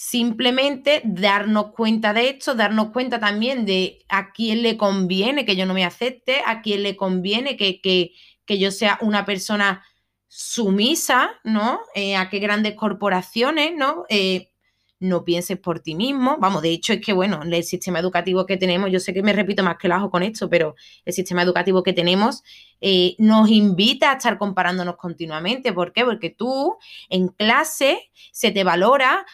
simplemente 0.04 1.00
darnos 1.04 1.71
cuenta 1.76 2.12
de 2.12 2.30
esto, 2.30 2.56
darnos 2.56 2.90
cuenta 2.90 3.21
también 3.21 3.64
de 3.64 4.00
a 4.09 4.32
quién 4.32 4.61
le 4.62 4.76
conviene 4.76 5.44
que 5.44 5.54
yo 5.54 5.64
no 5.64 5.75
me 5.75 5.85
acepte, 5.85 6.42
a 6.44 6.61
quién 6.61 6.82
le 6.82 6.97
conviene 6.97 7.56
que, 7.56 7.80
que, 7.80 8.59
yo 8.59 8.73
sea 8.73 8.99
una 9.00 9.25
persona 9.25 9.85
sumisa, 10.26 11.30
¿no? 11.44 11.80
Eh, 11.94 12.16
a 12.16 12.28
qué 12.30 12.40
grandes 12.40 12.75
corporaciones, 12.75 13.75
¿no? 13.76 14.04
Eh, 14.09 14.50
no 14.99 15.25
pienses 15.25 15.59
por 15.59 15.80
ti 15.80 15.94
mismo. 15.94 16.37
Vamos, 16.38 16.62
de 16.62 16.71
hecho 16.71 16.92
es 16.92 17.00
que, 17.00 17.12
bueno, 17.12 17.40
el 17.42 17.64
sistema 17.64 18.00
educativo 18.00 18.44
que 18.44 18.56
tenemos, 18.56 18.90
yo 18.90 18.99
sé 18.99 19.14
que 19.14 19.23
me 19.23 19.32
repito 19.32 19.62
más 19.62 19.76
que 19.76 19.87
el 19.87 19.92
ajo 19.92 20.11
con 20.11 20.23
esto, 20.23 20.50
pero 20.50 20.75
el 21.04 21.12
sistema 21.12 21.42
educativo 21.42 21.82
que 21.82 21.92
tenemos 21.92 22.42
eh, 22.80 23.14
nos 23.18 23.50
invita 23.50 24.11
a 24.11 24.16
estar 24.16 24.37
comparándonos 24.37 24.97
continuamente. 24.97 25.73
¿Por 25.73 25.92
qué? 25.92 26.04
Porque 26.04 26.30
tú 26.30 26.76
en 27.09 27.28
clase 27.28 28.11
se 28.32 28.50
te 28.50 28.64
valora, 28.64 29.25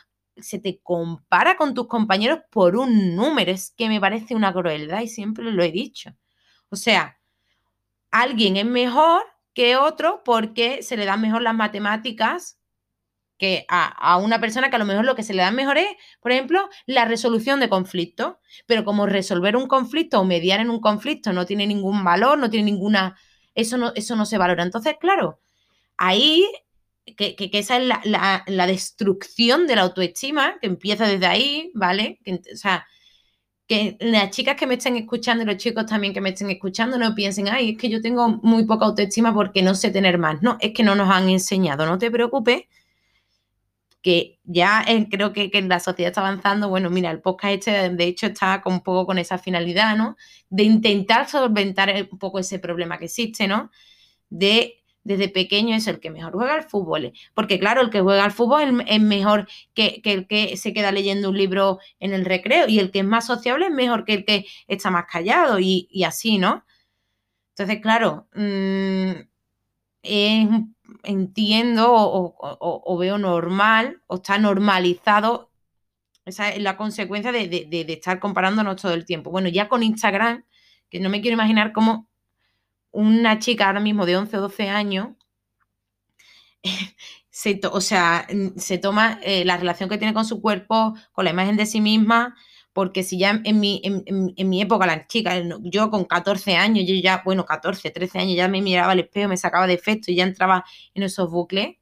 se 0.41 0.59
te 0.59 0.81
compara 0.83 1.57
con 1.57 1.75
tus 1.75 1.87
compañeros 1.89 2.41
por 2.51 2.77
un 2.77 3.15
número. 3.17 3.51
Es 3.51 3.73
que 3.77 3.89
me 3.89 4.01
parece 4.01 4.35
una 4.35 4.53
crueldad 4.53 5.01
y 5.01 5.09
siempre 5.09 5.45
lo 5.51 5.63
he 5.63 5.73
dicho. 5.73 6.11
O 6.71 6.77
sea, 6.77 7.19
alguien 8.11 8.57
es 8.57 8.67
mejor 8.67 9.23
que 9.55 9.77
otro 9.77 10.23
porque 10.25 10.83
se 10.83 10.97
le 10.97 11.05
dan 11.05 11.21
mejor 11.21 11.43
las 11.43 11.55
matemáticas 11.55 12.59
que 13.39 13.65
a, 13.69 14.17
una 14.19 14.41
persona 14.41 14.69
que 14.69 14.77
a 14.77 14.79
lo 14.81 14.85
mejor 14.85 15.05
lo 15.05 15.15
que 15.15 15.23
se 15.23 15.33
le 15.33 15.43
da 15.43 15.53
mejor 15.53 15.79
es, 15.79 15.89
por 16.21 16.33
ejemplo, 16.33 16.69
la 16.87 17.05
resolución 17.05 17.61
de 17.61 17.69
conflictos. 17.69 18.37
Pero 18.67 18.85
como 18.85 19.07
resolver 19.07 19.57
un 19.57 19.69
conflicto 19.69 20.21
o 20.21 20.25
mediar 20.25 20.61
en 20.61 20.71
un 20.71 20.81
conflicto 20.81 21.33
no 21.33 21.47
tiene 21.47 21.67
ningún 21.67 22.05
valor, 22.05 22.39
no 22.39 22.51
tiene 22.51 22.71
ninguna. 22.71 23.17
Eso 23.55 23.79
no, 23.79 23.93
eso 23.95 24.17
no 24.17 24.27
se 24.27 24.39
valora. 24.39 24.65
Entonces, 24.65 24.97
claro, 25.01 25.41
ahí, 25.97 26.47
que, 27.17 27.51
esa 27.53 27.79
es 27.79 27.87
la, 28.05 28.67
destrucción 28.67 29.67
de 29.67 29.77
la 29.77 29.83
autoestima, 29.83 30.59
que 30.61 30.67
empieza 30.67 31.07
desde 31.07 31.27
ahí, 31.27 31.71
¿vale? 31.75 32.21
o 32.27 32.57
sea, 32.57 32.87
que 33.67 33.99
las 34.01 34.31
chicas 34.31 34.57
que 34.57 34.67
me 34.67 34.75
estén 34.75 34.97
escuchando 34.97 35.45
y 35.45 35.47
los 35.47 35.59
chicos 35.59 35.85
también 35.87 36.15
que 36.15 36.23
me 36.23 36.31
estén 36.31 36.51
escuchando 36.51 36.99
no 36.99 37.15
piensen, 37.15 37.49
ay, 37.49 37.73
es 37.73 37.79
que 37.79 37.91
yo 37.91 38.01
tengo 38.01 38.29
muy 38.43 38.65
poca 38.65 38.87
autoestima 38.87 39.35
porque 39.35 39.63
no 39.63 39.75
sé 39.75 39.91
tener 39.91 40.17
más. 40.17 40.43
No, 40.43 40.57
es 40.61 40.73
que 40.73 40.83
no 40.83 40.95
nos 40.95 41.11
han 41.11 41.29
enseñado, 41.29 41.85
no 41.85 41.99
te 41.99 42.11
preocupes 42.11 42.63
que 44.03 44.39
ya 44.45 44.85
creo 45.11 45.33
que, 45.33 45.51
en 45.53 45.69
la 45.69 45.81
sociedad 45.81 46.11
está 46.11 46.21
avanzando. 46.23 46.69
Bueno, 46.69 46.89
mira, 46.89 47.11
el 47.11 47.21
podcast 47.21 47.55
este 47.55 47.91
de 47.91 48.05
hecho 48.05 48.27
está 48.27 48.63
un 48.65 48.81
poco 48.81 49.07
con 49.07 49.19
esa 49.19 49.39
finalidad, 49.39 49.97
¿no? 49.97 50.17
De 50.49 50.63
intentar 50.63 51.29
solventar 51.29 51.93
un 52.11 52.19
poco 52.19 52.39
ese 52.39 52.59
problema 52.59 52.99
que 52.99 53.07
existe, 53.07 53.49
¿no? 53.49 53.71
De 54.31 54.78
desde 55.09 55.31
pequeño 55.31 55.75
es 55.75 55.87
el 55.87 56.01
que 56.01 56.11
mejor 56.11 56.35
juega 56.35 56.55
al 56.55 56.65
fútbol. 56.65 57.15
Porque 57.33 57.59
claro, 57.59 57.81
el 57.81 57.89
que 57.89 58.03
juega 58.03 58.25
al 58.25 58.31
fútbol 58.31 58.85
es, 58.87 59.01
mejor 59.01 59.49
que, 59.73 60.03
el 60.05 60.27
que 60.27 60.55
se 60.59 60.75
queda 60.75 60.93
leyendo 60.93 61.31
un 61.31 61.39
libro 61.39 61.79
en 61.99 62.13
el 62.13 62.27
recreo 62.27 62.69
y 62.69 62.79
el 62.79 62.91
que 62.91 62.99
es 62.99 63.07
más 63.07 63.27
sociable 63.27 63.67
es 63.67 63.73
mejor 63.73 64.05
que 64.05 64.13
el 64.13 64.25
que 64.27 64.45
está 64.67 64.91
más 64.91 65.07
callado 65.11 65.59
y, 65.61 65.89
así, 66.05 66.37
¿no? 66.37 66.63
Entonces, 67.55 67.81
claro, 67.81 68.29
es 70.03 70.49
entiendo 71.05 71.87
o, 71.91 72.99
veo 72.99 73.17
normal 73.17 74.03
o 74.09 74.17
está 74.17 74.37
normalizado. 74.37 75.51
Esa 76.27 76.51
es 76.51 76.63
la 76.63 76.77
consecuencia 76.77 77.33
de, 77.33 77.87
estar 77.89 78.21
comparándonos 78.21 78.77
todo 78.77 78.93
el 78.93 79.07
tiempo. 79.07 79.31
Bueno, 79.31 79.49
ya 79.49 79.69
con 79.69 79.83
Instagram, 79.83 80.45
que 80.91 81.01
no 81.01 81.09
me 81.09 81.23
quiero 81.23 81.35
imaginar 81.35 81.73
cómo 81.73 82.08
una 82.91 83.39
chica 83.39 83.67
ahora 83.67 83.81
mismo 83.81 84.07
de 84.07 84.17
11 84.17 84.37
o 84.37 84.41
12 84.43 84.69
años, 84.69 85.09
se 87.31 87.61
o 87.71 87.81
sea, 87.81 88.27
se 88.57 88.79
toma 88.79 89.21
eh, 89.23 89.45
la 89.45 89.57
relación 89.57 89.89
que 89.89 89.99
tiene 89.99 90.15
con 90.15 90.25
su 90.25 90.41
cuerpo, 90.41 90.95
con 91.13 91.25
la 91.25 91.31
imagen 91.31 91.57
de 91.57 91.67
sí 91.67 91.81
misma, 91.81 92.37
porque 92.73 93.03
si 93.03 93.19
ya 93.19 93.41
en 93.45 93.61
mi, 93.61 93.81
en, 93.83 94.49
mi 94.49 94.63
época, 94.63 94.87
las 94.87 95.09
chicas, 95.09 95.43
yo 95.63 95.91
con 95.91 96.05
14 96.05 96.57
años, 96.57 96.85
yo 96.87 96.95
ya, 96.95 97.23
bueno, 97.25 97.45
14, 97.45 97.91
13 97.91 98.19
años, 98.21 98.37
ya 98.37 98.49
me 98.49 98.63
miraba 98.63 98.93
al 98.93 99.01
espejo, 99.01 99.29
me 99.29 99.37
sacaba 99.37 99.67
de 99.67 99.75
efecto 99.75 100.13
y 100.13 100.17
ya 100.17 100.25
entraba 100.25 100.65
en 100.95 101.03
esos 101.03 101.31
bucles. 101.31 101.77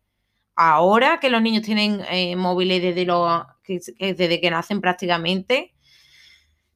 Ahora 0.55 1.21
que 1.21 1.29
los 1.29 1.43
niños 1.43 1.65
tienen 1.65 2.01
eh, 2.11 2.35
móviles 2.37 2.81
desde, 2.81 3.05
los, 3.05 3.45
que, 3.63 3.81
desde 4.15 4.41
que 4.41 4.51
nacen 4.51 4.81
prácticamente, 4.81 5.75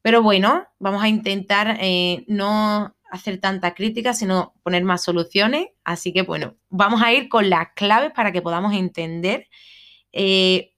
pero 0.02 0.22
bueno, 0.22 0.66
vamos 0.78 1.02
a 1.02 1.08
intentar 1.08 1.78
eh, 1.80 2.24
no 2.26 2.94
hacer 3.10 3.38
tanta 3.38 3.74
crítica, 3.74 4.14
sino 4.14 4.54
poner 4.62 4.84
más 4.84 5.02
soluciones. 5.02 5.68
Así 5.84 6.12
que 6.12 6.22
bueno, 6.22 6.56
vamos 6.68 7.02
a 7.02 7.12
ir 7.12 7.28
con 7.28 7.50
las 7.50 7.68
claves 7.74 8.12
para 8.12 8.32
que 8.32 8.42
podamos 8.42 8.74
entender 8.74 9.48
eh, 10.12 10.74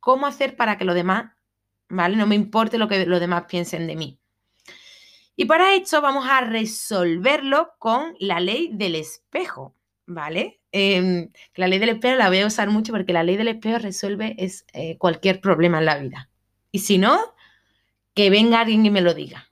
cómo 0.00 0.26
hacer 0.26 0.56
para 0.56 0.78
que 0.78 0.84
los 0.84 0.94
demás 0.94 1.32
¿vale? 1.90 2.16
No 2.16 2.26
me 2.26 2.36
importe 2.36 2.78
lo 2.78 2.88
que 2.88 3.04
los 3.04 3.20
demás 3.20 3.44
piensen 3.48 3.86
de 3.86 3.96
mí. 3.96 4.18
Y 5.36 5.44
para 5.44 5.74
esto 5.74 6.00
vamos 6.00 6.26
a 6.28 6.40
resolverlo 6.40 7.72
con 7.78 8.14
la 8.18 8.40
ley 8.40 8.70
del 8.72 8.94
espejo, 8.94 9.74
¿vale? 10.06 10.60
Em, 10.72 11.30
la 11.54 11.66
ley 11.66 11.78
del 11.78 11.90
espejo 11.90 12.16
la 12.16 12.28
voy 12.28 12.40
a 12.40 12.46
usar 12.46 12.68
mucho 12.70 12.92
porque 12.92 13.12
la 13.12 13.22
ley 13.22 13.36
del 13.36 13.48
espejo 13.48 13.78
resuelve 13.78 14.34
es, 14.38 14.64
eh, 14.72 14.96
cualquier 14.98 15.40
problema 15.40 15.78
en 15.78 15.84
la 15.84 15.98
vida. 15.98 16.30
Y 16.72 16.80
si 16.80 16.98
no, 16.98 17.18
que 18.14 18.30
venga 18.30 18.60
alguien 18.60 18.84
y 18.86 18.90
me 18.90 19.00
lo 19.00 19.14
diga. 19.14 19.49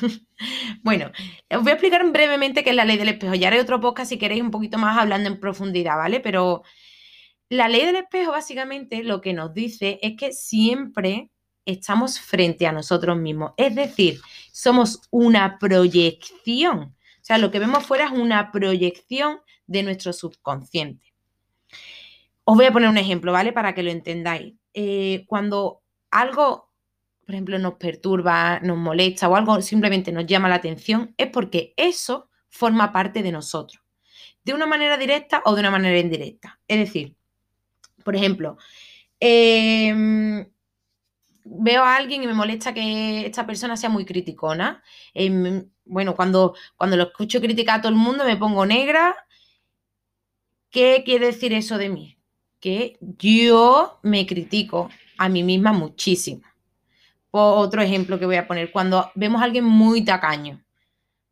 bueno, 0.82 1.10
os 1.50 1.62
voy 1.62 1.70
a 1.70 1.74
explicar 1.74 2.08
brevemente 2.10 2.64
qué 2.64 2.70
es 2.70 2.76
la 2.76 2.84
ley 2.84 2.96
del 2.96 3.08
espejo. 3.08 3.34
Ya 3.34 3.48
haré 3.48 3.60
otro 3.60 3.80
podcast 3.80 4.10
si 4.10 4.18
queréis 4.18 4.42
un 4.42 4.50
poquito 4.50 4.78
más 4.78 4.98
hablando 4.98 5.28
en 5.28 5.40
profundidad, 5.40 5.96
¿vale? 5.96 6.20
Pero 6.20 6.62
la 7.48 7.68
ley 7.68 7.84
del 7.84 7.96
espejo 7.96 8.32
básicamente 8.32 9.02
lo 9.02 9.20
que 9.20 9.32
nos 9.32 9.52
dice 9.52 9.98
es 10.02 10.16
que 10.16 10.32
siempre 10.32 11.30
estamos 11.64 12.20
frente 12.20 12.66
a 12.66 12.72
nosotros 12.72 13.16
mismos. 13.16 13.52
Es 13.56 13.74
decir, 13.74 14.20
somos 14.52 15.02
una 15.10 15.58
proyección. 15.58 16.78
O 16.80 17.22
sea, 17.22 17.38
lo 17.38 17.50
que 17.50 17.58
vemos 17.58 17.84
fuera 17.84 18.06
es 18.06 18.12
una 18.12 18.50
proyección 18.50 19.40
de 19.66 19.82
nuestro 19.82 20.12
subconsciente. 20.12 21.12
Os 22.44 22.56
voy 22.56 22.66
a 22.66 22.72
poner 22.72 22.88
un 22.88 22.98
ejemplo, 22.98 23.32
¿vale? 23.32 23.52
Para 23.52 23.74
que 23.74 23.82
lo 23.82 23.90
entendáis. 23.90 24.54
Eh, 24.74 25.24
cuando 25.26 25.82
algo, 26.10 26.69
por 27.24 27.34
ejemplo, 27.34 27.58
nos 27.58 27.74
perturba, 27.74 28.60
nos 28.60 28.76
molesta 28.76 29.28
o 29.28 29.36
algo 29.36 29.60
simplemente 29.62 30.12
nos 30.12 30.26
llama 30.26 30.48
la 30.48 30.56
atención, 30.56 31.14
es 31.16 31.28
porque 31.28 31.74
eso 31.76 32.28
forma 32.48 32.92
parte 32.92 33.22
de 33.22 33.32
nosotros, 33.32 33.82
de 34.44 34.54
una 34.54 34.66
manera 34.66 34.96
directa 34.96 35.42
o 35.44 35.54
de 35.54 35.60
una 35.60 35.70
manera 35.70 35.98
indirecta. 35.98 36.58
Es 36.66 36.78
decir, 36.78 37.14
por 38.04 38.16
ejemplo, 38.16 38.56
em, 39.20 40.46
veo 41.44 41.82
a 41.82 41.96
alguien 41.96 42.22
y 42.22 42.26
me 42.26 42.34
molesta 42.34 42.74
que 42.74 43.26
esta 43.26 43.46
persona 43.46 43.76
sea 43.76 43.90
muy 43.90 44.04
criticona. 44.04 44.82
Em, 45.14 45.68
bueno, 45.84 46.14
cuando, 46.16 46.54
cuando 46.76 46.96
lo 46.96 47.04
escucho 47.04 47.40
criticar 47.40 47.78
a 47.78 47.82
todo 47.82 47.90
el 47.90 47.98
mundo 47.98 48.24
me 48.24 48.36
pongo 48.36 48.66
negra. 48.66 49.16
¿Qué 50.70 51.02
quiere 51.04 51.26
decir 51.26 51.52
eso 51.52 51.78
de 51.78 51.88
mí? 51.88 52.16
Que 52.60 52.98
yo 53.00 53.98
me 54.02 54.26
critico 54.26 54.88
a 55.18 55.28
mí 55.28 55.42
misma 55.42 55.72
muchísimo. 55.72 56.42
Otro 57.30 57.82
ejemplo 57.82 58.18
que 58.18 58.26
voy 58.26 58.36
a 58.36 58.46
poner, 58.46 58.72
cuando 58.72 59.10
vemos 59.14 59.40
a 59.40 59.44
alguien 59.44 59.64
muy 59.64 60.04
tacaño, 60.04 60.64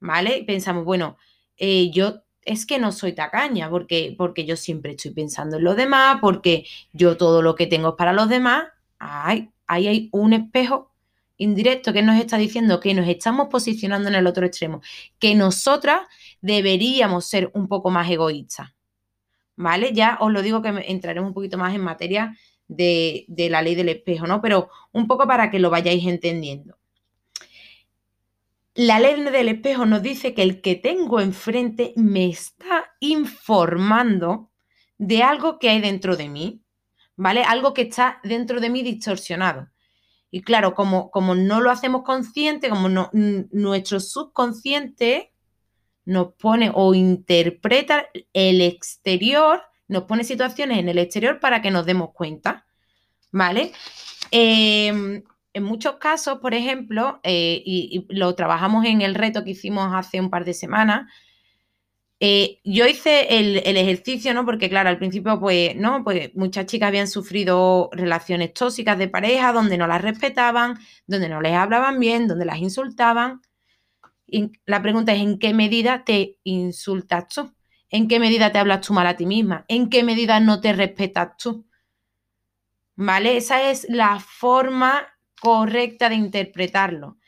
¿vale? 0.00 0.44
Pensamos, 0.46 0.84
bueno, 0.84 1.16
eh, 1.56 1.90
yo 1.90 2.22
es 2.42 2.64
que 2.64 2.78
no 2.78 2.92
soy 2.92 3.12
tacaña, 3.12 3.68
porque, 3.68 4.14
porque 4.16 4.46
yo 4.46 4.56
siempre 4.56 4.92
estoy 4.92 5.10
pensando 5.10 5.58
en 5.58 5.64
los 5.64 5.76
demás, 5.76 6.18
porque 6.20 6.66
yo 6.92 7.16
todo 7.16 7.42
lo 7.42 7.54
que 7.54 7.66
tengo 7.66 7.90
es 7.90 7.94
para 7.96 8.12
los 8.12 8.28
demás. 8.28 8.68
Ay, 8.98 9.50
ahí 9.66 9.86
hay 9.86 10.08
un 10.12 10.32
espejo 10.32 10.92
indirecto 11.36 11.92
que 11.92 12.02
nos 12.02 12.18
está 12.18 12.38
diciendo 12.38 12.80
que 12.80 12.94
nos 12.94 13.06
estamos 13.08 13.48
posicionando 13.48 14.08
en 14.08 14.14
el 14.14 14.26
otro 14.26 14.46
extremo, 14.46 14.80
que 15.18 15.34
nosotras 15.34 16.00
deberíamos 16.40 17.26
ser 17.26 17.50
un 17.54 17.68
poco 17.68 17.90
más 17.90 18.10
egoístas. 18.10 18.70
¿Vale? 19.56 19.92
Ya 19.92 20.18
os 20.20 20.32
lo 20.32 20.40
digo 20.40 20.62
que 20.62 20.68
entraremos 20.86 21.28
un 21.28 21.34
poquito 21.34 21.58
más 21.58 21.74
en 21.74 21.80
materia 21.80 22.36
de, 22.68 23.24
de 23.28 23.50
la 23.50 23.62
ley 23.62 23.74
del 23.74 23.88
espejo, 23.88 24.26
¿no? 24.26 24.40
Pero 24.40 24.70
un 24.92 25.06
poco 25.06 25.26
para 25.26 25.50
que 25.50 25.58
lo 25.58 25.70
vayáis 25.70 26.06
entendiendo. 26.06 26.78
La 28.74 29.00
ley 29.00 29.20
del 29.20 29.48
espejo 29.48 29.86
nos 29.86 30.02
dice 30.02 30.34
que 30.34 30.42
el 30.42 30.60
que 30.60 30.76
tengo 30.76 31.20
enfrente 31.20 31.92
me 31.96 32.28
está 32.28 32.92
informando 33.00 34.50
de 34.98 35.22
algo 35.22 35.58
que 35.58 35.70
hay 35.70 35.80
dentro 35.80 36.16
de 36.16 36.28
mí, 36.28 36.62
¿vale? 37.16 37.42
Algo 37.42 37.74
que 37.74 37.82
está 37.82 38.20
dentro 38.22 38.60
de 38.60 38.70
mí 38.70 38.82
distorsionado. 38.82 39.68
Y 40.30 40.42
claro, 40.42 40.74
como, 40.74 41.10
como 41.10 41.34
no 41.34 41.60
lo 41.60 41.70
hacemos 41.70 42.02
consciente, 42.02 42.68
como 42.68 42.88
no, 42.88 43.10
nuestro 43.12 43.98
subconsciente 43.98 45.32
nos 46.04 46.34
pone 46.34 46.70
o 46.72 46.94
interpreta 46.94 48.06
el 48.32 48.60
exterior, 48.60 49.62
nos 49.88 50.04
pone 50.04 50.24
situaciones 50.24 50.78
en 50.78 50.88
el 50.88 50.98
exterior 50.98 51.40
para 51.40 51.62
que 51.62 51.70
nos 51.70 51.86
demos 51.86 52.10
cuenta, 52.12 52.66
¿vale? 53.32 53.72
Em, 54.30 55.22
en 55.54 55.62
muchos 55.64 55.96
casos, 55.96 56.38
por 56.38 56.54
ejemplo, 56.54 57.20
eh, 57.22 57.62
y, 57.64 58.06
lo 58.10 58.34
trabajamos 58.34 58.84
en 58.84 59.02
el 59.02 59.14
reto 59.14 59.44
que 59.44 59.50
hicimos 59.50 59.90
hace 59.94 60.20
un 60.20 60.30
par 60.30 60.44
de 60.44 60.54
semanas, 60.54 61.10
eh, 62.20 62.60
yo 62.64 62.86
hice 62.86 63.38
el, 63.38 63.56
ejercicio, 63.76 64.34
¿no? 64.34 64.44
Porque, 64.44 64.68
claro, 64.68 64.88
al 64.88 64.98
principio, 64.98 65.38
pues, 65.38 65.76
¿no? 65.76 66.02
Pues 66.02 66.34
muchas 66.34 66.66
chicas 66.66 66.88
habían 66.88 67.06
sufrido 67.08 67.90
relaciones 67.92 68.54
tóxicas 68.54 68.98
de 68.98 69.08
pareja 69.08 69.52
donde 69.52 69.78
no 69.78 69.86
las 69.86 70.02
respetaban, 70.02 70.78
donde 71.06 71.28
no 71.28 71.40
les 71.40 71.54
hablaban 71.54 72.00
bien, 72.00 72.26
donde 72.26 72.44
las 72.44 72.58
insultaban. 72.58 73.40
Y 74.26 74.52
la 74.66 74.82
pregunta 74.82 75.12
es: 75.14 75.20
¿en 75.22 75.38
qué 75.38 75.54
medida 75.54 76.04
te 76.04 76.38
insultas 76.44 77.28
tú? 77.28 77.52
¿En 77.90 78.08
qué 78.08 78.20
medida 78.20 78.52
te 78.52 78.58
hablas 78.58 78.86
tú 78.86 78.92
mal 78.92 79.06
a 79.06 79.16
ti 79.16 79.26
misma? 79.26 79.64
¿En 79.68 79.88
qué 79.88 80.02
medida 80.02 80.40
no 80.40 80.60
te 80.60 80.72
respetas 80.72 81.36
tú? 81.36 81.66
¿Vale? 82.96 83.36
Esa 83.36 83.70
es 83.70 83.86
la 83.88 84.20
forma 84.20 85.06
correcta 85.40 86.08
de 86.08 86.16
interpretarlo 86.16 87.18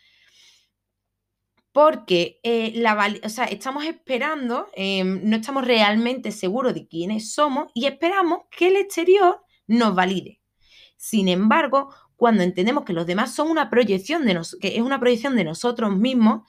porque 1.73 2.40
eh, 2.43 2.73
la, 2.76 3.07
estamos 3.49 3.85
esperando, 3.85 4.69
em, 4.75 5.21
no 5.25 5.37
estamos 5.37 5.64
realmente 5.64 6.33
seguros 6.33 6.75
de 6.75 6.87
quiénes 6.88 7.33
somos 7.33 7.69
y 7.75 7.87
esperamos 7.87 8.40
que 8.50 8.69
el 8.69 8.76
exterior 8.76 9.43
nos 9.67 9.95
valide. 9.95 10.40
Sin 10.97 11.28
embargo, 11.28 11.95
cuando 12.17 12.43
entendemos 12.43 12.84
que 12.84 12.93
los 12.93 13.06
demás 13.06 13.34
son 13.34 13.50
una 13.50 13.71
proyección 13.71 14.26
de 14.26 14.34
nos, 14.34 14.56
que 14.61 14.76
es 14.76 14.82
una 14.82 15.00
proyección 15.00 15.37
de 15.37 15.45
nosotros 15.45 15.97
mismos, 15.97 16.43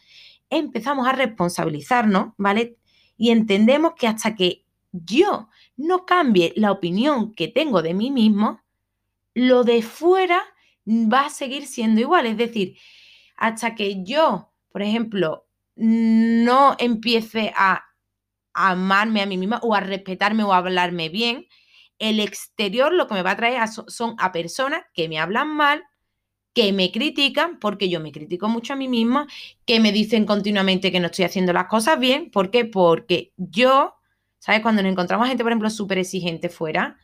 empezamos 0.49 1.07
a 1.07 1.13
responsabilizarnos, 1.13 2.33
¿vale? 2.37 2.77
Y 3.21 3.29
entendemos 3.29 3.93
que 3.97 4.07
hasta 4.07 4.35
que 4.35 4.65
yo 4.91 5.49
no 5.77 6.05
cambie 6.05 6.53
la 6.55 6.71
opinión 6.71 7.33
que 7.33 7.47
tengo 7.47 7.81
de 7.81 7.93
mí 7.93 8.11
mismo, 8.11 8.61
lo 9.33 9.63
de 9.63 9.81
fuera 9.81 10.41
va 10.87 11.27
a 11.27 11.29
seguir 11.29 11.67
siendo 11.67 12.01
igual. 12.01 12.25
Es 12.25 12.37
decir, 12.37 12.77
hasta 13.37 13.75
que 13.75 14.03
yo 14.03 14.51
por 14.71 14.81
ejemplo, 14.81 15.45
no 15.75 16.75
empiece 16.79 17.53
a 17.55 17.83
amarme 18.53 19.21
a 19.21 19.25
mí 19.25 19.37
misma 19.37 19.59
o 19.63 19.75
a 19.75 19.79
respetarme 19.79 20.43
o 20.43 20.53
a 20.53 20.57
hablarme 20.57 21.09
bien, 21.09 21.47
el 21.99 22.19
exterior 22.19 22.93
lo 22.93 23.07
que 23.07 23.13
me 23.13 23.21
va 23.21 23.31
a 23.31 23.37
traer 23.37 23.61
son 23.67 24.15
a 24.17 24.31
personas 24.31 24.83
que 24.93 25.07
me 25.07 25.19
hablan 25.19 25.49
mal, 25.49 25.83
que 26.53 26.73
me 26.73 26.91
critican, 26.91 27.59
porque 27.59 27.89
yo 27.89 27.99
me 27.99 28.11
critico 28.11 28.49
mucho 28.49 28.73
a 28.73 28.75
mí 28.75 28.87
misma, 28.87 29.27
que 29.65 29.79
me 29.79 29.91
dicen 29.91 30.25
continuamente 30.25 30.91
que 30.91 30.99
no 30.99 31.07
estoy 31.07 31.25
haciendo 31.25 31.53
las 31.53 31.67
cosas 31.67 31.99
bien. 31.99 32.29
¿Por 32.31 32.51
qué? 32.51 32.65
Porque 32.65 33.33
yo, 33.37 33.95
¿sabes? 34.39 34.61
Cuando 34.61 34.81
nos 34.81 34.91
encontramos 34.91 35.27
gente, 35.27 35.43
por 35.43 35.51
ejemplo, 35.51 35.69
súper 35.69 35.99
exigente 35.99 36.49
fuera, 36.49 36.97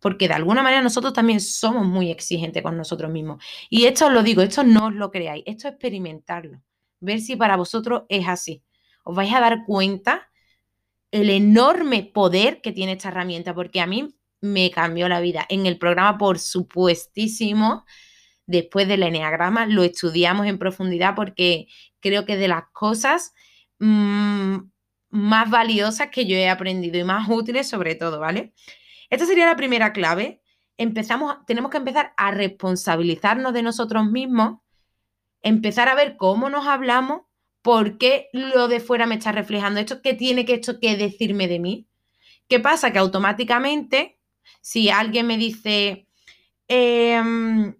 porque 0.00 0.28
de 0.28 0.34
alguna 0.34 0.62
manera 0.62 0.82
nosotros 0.82 1.12
también 1.12 1.40
somos 1.40 1.86
muy 1.86 2.10
exigentes 2.10 2.62
con 2.62 2.76
nosotros 2.76 3.10
mismos. 3.10 3.42
Y 3.70 3.86
esto 3.86 4.06
os 4.06 4.12
lo 4.12 4.22
digo, 4.22 4.42
esto 4.42 4.64
no 4.64 4.86
os 4.86 4.94
lo 4.94 5.10
creáis, 5.10 5.44
esto 5.46 5.68
es 5.68 5.74
experimentarlo 5.74 6.62
ver 7.04 7.20
si 7.20 7.36
para 7.36 7.56
vosotros 7.56 8.02
es 8.08 8.26
así. 8.26 8.62
Os 9.04 9.14
vais 9.14 9.32
a 9.32 9.40
dar 9.40 9.64
cuenta 9.66 10.30
el 11.10 11.30
enorme 11.30 12.02
poder 12.02 12.60
que 12.60 12.72
tiene 12.72 12.92
esta 12.92 13.08
herramienta, 13.08 13.54
porque 13.54 13.80
a 13.80 13.86
mí 13.86 14.14
me 14.40 14.70
cambió 14.70 15.08
la 15.08 15.20
vida. 15.20 15.46
En 15.48 15.66
el 15.66 15.78
programa, 15.78 16.18
por 16.18 16.38
supuestísimo, 16.38 17.84
después 18.46 18.88
del 18.88 19.02
eneagrama, 19.02 19.66
lo 19.66 19.82
estudiamos 19.82 20.46
en 20.46 20.58
profundidad 20.58 21.14
porque 21.14 21.66
creo 22.00 22.24
que 22.24 22.36
de 22.36 22.48
las 22.48 22.64
cosas 22.72 23.32
mm, 23.78 24.56
más 25.10 25.50
valiosas 25.50 26.08
que 26.10 26.26
yo 26.26 26.36
he 26.36 26.48
aprendido 26.48 26.98
y 26.98 27.04
más 27.04 27.28
útiles 27.28 27.68
sobre 27.68 27.94
todo, 27.94 28.20
¿vale? 28.20 28.52
Esta 29.10 29.26
sería 29.26 29.46
la 29.46 29.56
primera 29.56 29.92
clave. 29.92 30.42
Empezamos, 30.76 31.36
tenemos 31.46 31.70
que 31.70 31.78
empezar 31.78 32.12
a 32.16 32.30
responsabilizarnos 32.30 33.52
de 33.52 33.62
nosotros 33.62 34.06
mismos 34.06 34.58
empezar 35.44 35.88
a 35.88 35.94
ver 35.94 36.16
cómo 36.16 36.50
nos 36.50 36.66
hablamos, 36.66 37.22
por 37.62 37.98
qué 37.98 38.28
lo 38.32 38.66
de 38.66 38.80
fuera 38.80 39.06
me 39.06 39.14
está 39.14 39.30
reflejando 39.30 39.78
esto, 39.78 40.02
qué 40.02 40.14
tiene 40.14 40.44
que 40.44 40.54
esto 40.54 40.80
que 40.80 40.96
decirme 40.96 41.46
de 41.46 41.60
mí. 41.60 41.86
¿Qué 42.48 42.60
pasa? 42.60 42.92
Que 42.92 42.98
automáticamente, 42.98 44.18
si 44.60 44.90
alguien 44.90 45.26
me 45.26 45.38
dice, 45.38 46.08
em, 46.66 47.74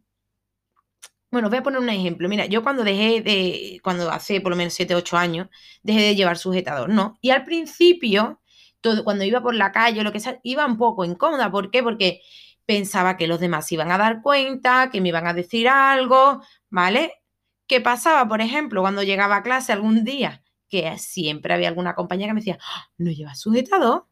bueno, 1.35 1.51
voy 1.51 1.59
a 1.59 1.63
poner 1.63 1.81
un 1.81 1.89
ejemplo. 1.91 2.29
Mira, 2.29 2.47
yo 2.47 2.63
cuando 2.63 2.85
dejé 2.85 3.21
de, 3.21 3.81
cuando 3.83 4.11
hace 4.11 4.41
por 4.41 4.51
lo 4.51 4.57
menos 4.57 4.73
7, 4.75 4.95
8 4.95 5.17
años, 5.19 5.49
dejé 5.83 6.01
de 6.01 6.15
llevar 6.17 6.39
sujetador, 6.39 6.89
¿no? 6.89 7.19
Y 7.21 7.31
al 7.31 7.45
principio, 7.45 8.41
todo, 8.81 9.05
cuando 9.05 9.25
iba 9.25 9.43
por 9.43 9.55
la 9.55 9.73
calle 9.73 10.01
o 10.01 10.05
lo 10.05 10.13
que 10.13 10.21
sea, 10.21 10.41
iba 10.43 10.65
un 10.65 10.79
poco 10.79 11.05
incómoda. 11.05 11.51
¿Por 11.51 11.71
qué? 11.71 11.83
Porque 11.83 12.23
pensaba 12.67 13.17
que 13.17 13.27
los 13.27 13.41
demás 13.41 13.71
iban 13.73 13.93
a 13.93 13.99
dar 13.99 14.23
cuenta, 14.23 14.91
que 14.91 15.01
me 15.01 15.09
iban 15.11 15.27
a 15.27 15.35
decir 15.35 15.69
algo, 15.69 16.41
¿vale? 16.71 17.13
¿Qué 17.67 17.81
pasaba, 17.81 18.29
por 18.29 18.41
ejemplo, 18.41 18.81
cuando 18.83 19.03
llegaba 19.03 19.37
a 19.37 19.43
clase 19.43 19.73
algún 19.73 20.05
día? 20.05 20.43
Que 20.69 20.97
siempre 20.99 21.55
había 21.55 21.69
alguna 21.69 21.95
compañera 21.95 22.31
que 22.31 22.35
me 22.35 22.41
decía, 22.41 22.59
¡Ah! 22.63 22.89
¿no 22.99 23.11
llevas 23.11 23.41
sujetador? 23.41 24.07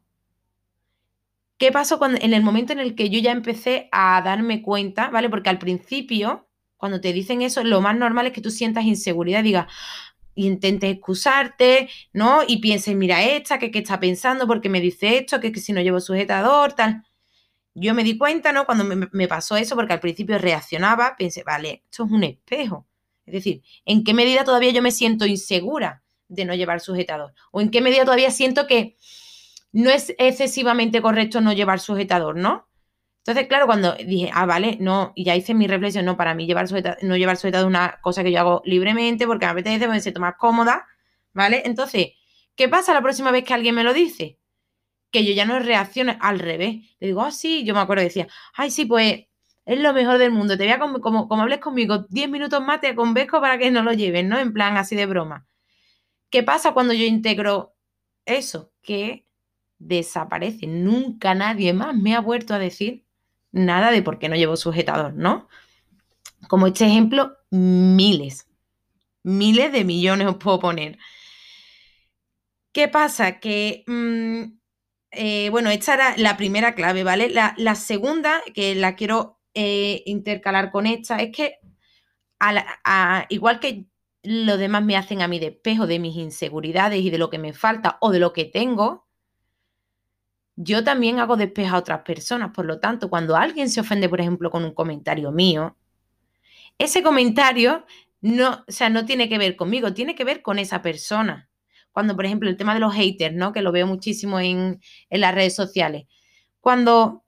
¿Qué 1.57 1.71
pasó 1.71 1.97
cuando, 1.99 2.19
en 2.21 2.33
el 2.33 2.43
momento 2.43 2.73
en 2.73 2.79
el 2.79 2.95
que 2.95 3.09
yo 3.09 3.19
ya 3.19 3.31
empecé 3.31 3.87
a 3.91 4.21
darme 4.21 4.61
cuenta, 4.61 5.09
¿vale? 5.09 5.29
Porque 5.29 5.49
al 5.49 5.59
principio, 5.59 6.47
cuando 6.83 6.99
te 6.99 7.13
dicen 7.13 7.41
eso, 7.41 7.63
lo 7.63 7.79
más 7.79 7.95
normal 7.95 8.27
es 8.27 8.33
que 8.33 8.41
tú 8.41 8.51
sientas 8.51 8.83
inseguridad 8.83 9.41
digas, 9.41 9.67
y 10.35 10.47
intentes 10.47 10.91
excusarte, 10.91 11.87
¿no? 12.11 12.41
Y 12.45 12.57
pienses, 12.57 12.93
mira 12.93 13.23
esta, 13.23 13.57
que 13.57 13.71
qué 13.71 13.79
está 13.79 14.01
pensando, 14.01 14.47
porque 14.47 14.67
me 14.67 14.81
dice 14.81 15.17
esto, 15.17 15.39
que, 15.39 15.53
que 15.53 15.61
si 15.61 15.71
no 15.71 15.79
llevo 15.79 16.01
sujetador, 16.01 16.73
tal. 16.73 17.05
Yo 17.73 17.93
me 17.93 18.03
di 18.03 18.17
cuenta, 18.17 18.51
¿no? 18.51 18.65
Cuando 18.65 18.83
me 18.83 19.27
pasó 19.29 19.55
eso, 19.55 19.75
porque 19.75 19.93
al 19.93 20.01
principio 20.01 20.37
reaccionaba, 20.37 21.15
pensé, 21.17 21.43
vale, 21.45 21.85
esto 21.89 22.03
es 22.03 22.11
un 22.11 22.25
espejo. 22.25 22.85
Es 23.25 23.33
decir, 23.33 23.63
¿en 23.85 24.03
qué 24.03 24.13
medida 24.13 24.43
todavía 24.43 24.71
yo 24.71 24.81
me 24.81 24.91
siento 24.91 25.25
insegura 25.25 26.03
de 26.27 26.43
no 26.43 26.53
llevar 26.53 26.81
sujetador? 26.81 27.33
¿O 27.53 27.61
en 27.61 27.71
qué 27.71 27.79
medida 27.79 28.03
todavía 28.03 28.29
siento 28.29 28.67
que 28.67 28.97
no 29.71 29.89
es 29.89 30.13
excesivamente 30.17 31.01
correcto 31.01 31.39
no 31.39 31.53
llevar 31.53 31.79
sujetador, 31.79 32.35
¿no? 32.35 32.67
Entonces, 33.25 33.47
claro, 33.47 33.67
cuando 33.67 33.93
dije, 33.93 34.29
ah, 34.33 34.45
vale, 34.45 34.77
no, 34.81 35.13
y 35.15 35.23
ya 35.23 35.35
hice 35.35 35.53
mi 35.53 35.65
reflexión, 35.65 36.03
no, 36.03 36.17
para 36.17 36.35
mí 36.35 36.45
llevar 36.45 36.67
sujetador, 36.67 36.97
no 37.03 37.15
llevar 37.15 37.37
sujetador 37.37 37.65
es 37.65 37.69
una 37.69 37.99
cosa 38.01 38.21
que 38.21 38.33
yo 38.33 38.39
hago 38.39 38.61
libremente 38.65 39.25
porque 39.25 39.45
me 39.45 39.51
apetece, 39.53 39.87
me 39.87 40.01
siento 40.01 40.19
más 40.19 40.35
cómoda, 40.37 40.85
¿vale? 41.33 41.63
Entonces, 41.65 42.07
¿qué 42.55 42.67
pasa 42.67 42.93
la 42.93 43.01
próxima 43.01 43.31
vez 43.31 43.45
que 43.45 43.53
alguien 43.53 43.75
me 43.75 43.83
lo 43.85 43.93
dice? 43.93 44.39
Que 45.11 45.25
yo 45.25 45.33
ya 45.33 45.45
no 45.45 45.59
reacciono 45.59 46.17
al 46.19 46.39
revés. 46.39 46.75
Le 46.99 47.07
digo, 47.07 47.21
ah, 47.21 47.31
sí, 47.31 47.63
yo 47.63 47.73
me 47.73 47.79
acuerdo, 47.81 48.03
decía, 48.03 48.27
ay, 48.55 48.71
sí, 48.71 48.85
pues 48.85 49.25
es 49.65 49.79
lo 49.79 49.93
mejor 49.93 50.17
del 50.17 50.31
mundo. 50.31 50.57
Te 50.57 50.65
voy 50.65 50.73
a, 50.73 50.79
como, 50.79 50.99
como, 51.01 51.41
hables 51.41 51.59
conmigo 51.59 52.05
10 52.09 52.29
minutos 52.29 52.61
más, 52.61 52.81
te 52.81 52.93
convenzco 52.95 53.39
para 53.41 53.57
que 53.57 53.71
no 53.71 53.83
lo 53.83 53.93
lleves, 53.93 54.25
¿no? 54.25 54.37
En 54.39 54.53
plan 54.53 54.75
así 54.77 54.95
de 54.95 55.05
broma. 55.05 55.47
¿Qué 56.29 56.43
pasa 56.43 56.73
cuando 56.73 56.93
yo 56.93 57.05
integro 57.05 57.73
eso 58.25 58.73
que 58.81 59.25
desaparece. 59.79 60.67
Nunca 60.67 61.35
nadie 61.35 61.73
más 61.73 61.95
me 61.95 62.15
ha 62.15 62.19
vuelto 62.19 62.53
a 62.53 62.59
decir 62.59 63.05
nada 63.53 63.91
de 63.91 64.01
por 64.01 64.19
qué 64.19 64.27
no 64.27 64.35
llevo 64.35 64.57
sujetador, 64.57 65.13
¿no? 65.13 65.47
Como 66.49 66.67
este 66.67 66.85
ejemplo, 66.85 67.37
miles, 67.51 68.47
miles 69.23 69.71
de 69.71 69.85
millones 69.85 70.27
os 70.29 70.35
puedo 70.35 70.59
poner. 70.59 70.97
¿Qué 72.73 72.89
pasa? 72.89 73.39
Que, 73.39 73.83
mm, 73.87 74.43
eh, 75.11 75.49
bueno, 75.51 75.69
esta 75.69 75.93
era 75.93 76.17
la 76.17 76.35
primera 76.35 76.75
clave, 76.75 77.03
¿vale? 77.03 77.29
La, 77.29 77.75
segunda, 77.75 78.41
que 78.53 78.75
la 78.75 78.95
quiero 78.95 79.39
eh, 79.53 80.03
intercalar 80.07 80.71
con 80.71 80.87
esta, 80.87 81.17
es 81.17 81.31
que 81.31 81.59
igual 83.29 83.59
que 83.61 83.85
los 84.23 84.57
demás 84.57 84.83
me 84.83 84.97
hacen 84.97 85.21
a 85.21 85.27
mí 85.27 85.39
de 85.39 85.47
espejo 85.47 85.87
de 85.87 85.99
mis 85.99 86.17
inseguridades 86.17 87.01
y 87.01 87.09
de 87.09 87.17
lo 87.17 87.29
que 87.29 87.37
me 87.37 87.53
falta 87.53 87.97
o 88.01 88.11
de 88.11 88.19
lo 88.19 88.33
que 88.33 88.45
tengo, 88.45 89.07
yo 90.55 90.83
también 90.83 91.19
hago 91.19 91.35
despejo 91.37 91.75
a 91.75 91.79
otras 91.79 92.01
personas. 92.01 92.51
Por 92.53 92.65
lo 92.65 92.79
tanto, 92.79 93.09
cuando 93.09 93.35
alguien 93.35 93.69
se 93.69 93.81
ofende, 93.81 94.09
por 94.09 94.21
ejemplo, 94.21 94.51
con 94.51 94.63
un 94.63 94.73
comentario 94.73 95.31
mío, 95.31 95.77
ese 96.77 97.03
comentario 97.03 97.85
no, 98.21 98.63
o 98.67 98.71
sea, 98.71 98.89
no 98.89 99.05
tiene 99.05 99.29
que 99.29 99.37
ver 99.37 99.55
conmigo, 99.55 99.93
tiene 99.93 100.15
que 100.15 100.23
ver 100.23 100.41
con 100.41 100.59
esa 100.59 100.81
persona. 100.81 101.49
Cuando, 101.91 102.15
por 102.15 102.25
ejemplo, 102.25 102.49
el 102.49 102.57
tema 102.57 102.73
de 102.73 102.79
los 102.79 102.93
haters, 102.95 103.35
¿no? 103.35 103.51
Que 103.53 103.61
lo 103.61 103.71
veo 103.71 103.85
muchísimo 103.87 104.39
en, 104.39 104.81
en 105.09 105.21
las 105.21 105.35
redes 105.35 105.55
sociales. 105.55 106.05
Cuando 106.61 107.23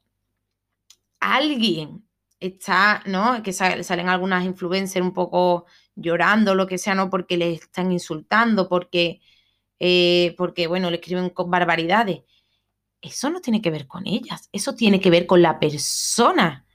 alguien 1.20 2.06
está, 2.40 3.04
¿no? 3.06 3.42
Que 3.44 3.54
salen 3.54 4.10
algunas 4.10 4.46
influencers 4.46 5.06
un 5.06 5.14
poco 5.14 5.66
llorando, 5.96 6.56
lo 6.56 6.68
que 6.68 6.78
sea, 6.78 6.96
¿no? 6.96 7.10
Porque 7.10 7.38
le 7.38 7.54
están 7.54 7.92
insultando, 7.92 8.70
porque, 8.70 9.22
eh, 9.80 10.36
porque 10.38 10.68
bueno, 10.68 10.90
le 10.90 10.98
escriben 10.98 11.30
con 11.30 11.52
barbaridades. 11.52 12.22
Eso 13.06 13.30
no 13.30 13.42
tiene 13.42 13.62
que 13.62 13.72
ver 13.72 13.88
con 13.88 14.08
ellas, 14.08 14.50
eso 14.52 14.76
tiene 14.76 15.00
que 15.00 15.10
ver 15.10 15.26
con 15.26 15.42
la 15.42 15.60
persona 15.60 16.66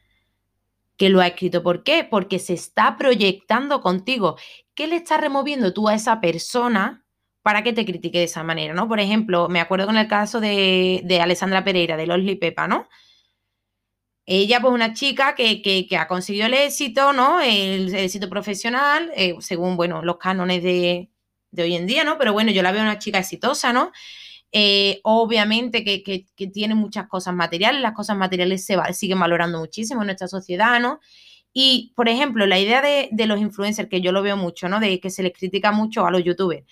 que 0.97 1.09
lo 1.09 1.21
ha 1.21 1.27
escrito. 1.27 1.63
¿Por 1.63 1.83
qué? 1.83 2.07
Porque 2.09 2.39
se 2.39 2.55
está 2.55 2.97
proyectando 2.97 3.81
contigo. 3.81 4.37
¿Qué 4.75 4.87
le 4.87 4.97
estás 4.97 5.21
removiendo 5.21 5.73
tú 5.73 5.89
a 5.89 5.95
esa 5.95 6.21
persona 6.21 7.05
para 7.43 7.63
que 7.63 7.73
te 7.73 7.87
critique 7.87 8.19
de 8.19 8.25
esa 8.25 8.45
manera? 8.45 8.75
¿no? 8.75 8.87
Por 8.87 9.01
ejemplo, 9.01 9.49
me 9.49 9.61
acuerdo 9.61 9.87
con 9.87 9.97
el 9.97 10.09
caso 10.09 10.41
de, 10.41 11.01
de 11.05 11.21
Alessandra 11.21 11.65
Pereira, 11.65 11.97
de 11.97 12.07
Losli 12.07 12.37
Pepa, 12.37 12.69
¿no? 12.69 12.87
Ella, 14.33 14.61
pues, 14.61 14.73
una 14.73 14.93
chica 14.95 15.35
que, 15.35 15.89
ha 15.99 16.07
conseguido 16.07 16.47
el 16.47 16.55
éxito, 16.55 17.13
¿no? 17.13 17.41
El, 17.41 17.93
éxito 17.93 18.29
profesional, 18.29 19.11
eh, 19.17 19.35
según, 19.41 19.77
bueno, 19.77 20.03
los 20.03 20.19
cánones 20.19 20.63
de, 20.63 21.11
hoy 21.59 21.75
en 21.75 21.87
día, 21.89 22.05
¿no? 22.05 22.17
Pero 22.17 22.33
bueno, 22.33 22.53
yo 22.53 22.63
la 22.63 22.71
veo 22.71 22.83
una 22.83 23.01
chica 23.01 23.19
exitosa, 23.19 23.73
¿no? 23.73 23.91
Eh, 24.53 25.01
obviamente 25.05 25.85
que, 25.85 26.27
tiene 26.53 26.75
muchas 26.75 27.07
cosas 27.07 27.35
materiales, 27.35 27.81
las 27.81 27.93
cosas 27.93 28.17
materiales 28.17 28.65
se 28.65 28.77
siguen 28.93 29.21
valorando 29.21 29.59
muchísimo 29.61 30.03
en 30.03 30.07
nuestra 30.07 30.29
sociedad, 30.29 30.81
¿no? 30.81 31.01
Y, 31.53 31.93
por 31.97 32.09
ejemplo, 32.09 32.47
la 32.47 32.59
idea 32.59 32.83
de, 32.83 33.09
de, 33.13 33.27
los 33.27 33.41
influencers, 33.41 33.89
que 33.89 34.01
yo 34.01 34.13
lo 34.13 34.23
veo 34.23 34.37
mucho, 34.37 34.69
¿no? 34.69 34.81
De 34.81 35.01
que 35.01 35.11
se 35.11 35.23
les 35.23 35.33
critica 35.33 35.73
mucho 35.73 36.07
a 36.07 36.11
los 36.11 36.25
youtubers, 36.25 36.65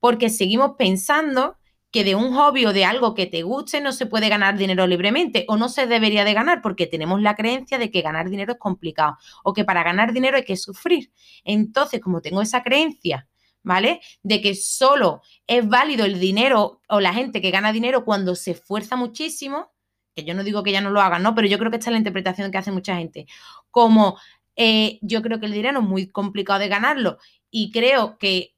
porque 0.00 0.30
seguimos 0.30 0.72
pensando 0.78 1.56
que 1.94 2.02
de 2.02 2.16
un 2.16 2.34
hobby 2.34 2.66
o 2.66 2.72
de 2.72 2.84
algo 2.84 3.14
que 3.14 3.26
te 3.26 3.42
guste 3.42 3.80
no 3.80 3.92
se 3.92 4.06
puede 4.06 4.28
ganar 4.28 4.58
dinero 4.58 4.84
libremente 4.88 5.44
o 5.46 5.56
no 5.56 5.68
se 5.68 5.86
debería 5.86 6.24
de 6.24 6.34
ganar 6.34 6.60
porque 6.60 6.88
tenemos 6.88 7.22
la 7.22 7.36
creencia 7.36 7.78
de 7.78 7.92
que 7.92 8.02
ganar 8.02 8.28
dinero 8.28 8.54
es 8.54 8.58
complicado 8.58 9.16
o 9.44 9.52
que 9.52 9.64
para 9.64 9.84
ganar 9.84 10.12
dinero 10.12 10.36
hay 10.36 10.44
que 10.44 10.56
sufrir. 10.56 11.12
Entonces, 11.44 12.00
como 12.00 12.20
tengo 12.20 12.42
esa 12.42 12.64
creencia, 12.64 13.28
¿vale? 13.64 14.00
De 14.22 14.40
que 14.40 14.54
solo 14.54 15.22
es 15.48 15.68
válido 15.68 16.04
el 16.04 16.20
dinero 16.20 16.80
o 16.88 17.00
la 17.00 17.12
gente 17.12 17.40
que 17.42 17.50
gana 17.50 17.72
dinero 17.72 18.04
cuando 18.04 18.36
se 18.36 18.52
esfuerza 18.52 18.94
muchísimo, 18.94 19.72
que 20.14 20.24
yo 20.24 20.34
no 20.34 20.44
digo 20.44 20.62
que 20.62 20.70
ya 20.70 20.80
no 20.80 20.90
lo 20.90 21.00
hagan, 21.00 21.24
¿no? 21.24 21.34
Pero 21.34 21.48
yo 21.48 21.58
creo 21.58 21.70
que 21.72 21.78
esta 21.78 21.90
es 21.90 21.94
la 21.94 21.98
interpretación 21.98 22.52
que 22.52 22.58
hace 22.58 22.70
mucha 22.70 22.96
gente. 22.96 23.26
Como 23.70 24.16
eh, 24.54 25.00
yo 25.02 25.22
creo 25.22 25.40
que 25.40 25.46
el 25.46 25.52
dinero 25.52 25.80
es 25.80 25.84
muy 25.84 26.06
complicado 26.08 26.60
de 26.60 26.68
ganarlo 26.68 27.18
y 27.50 27.72
creo 27.72 28.18
que 28.18 28.54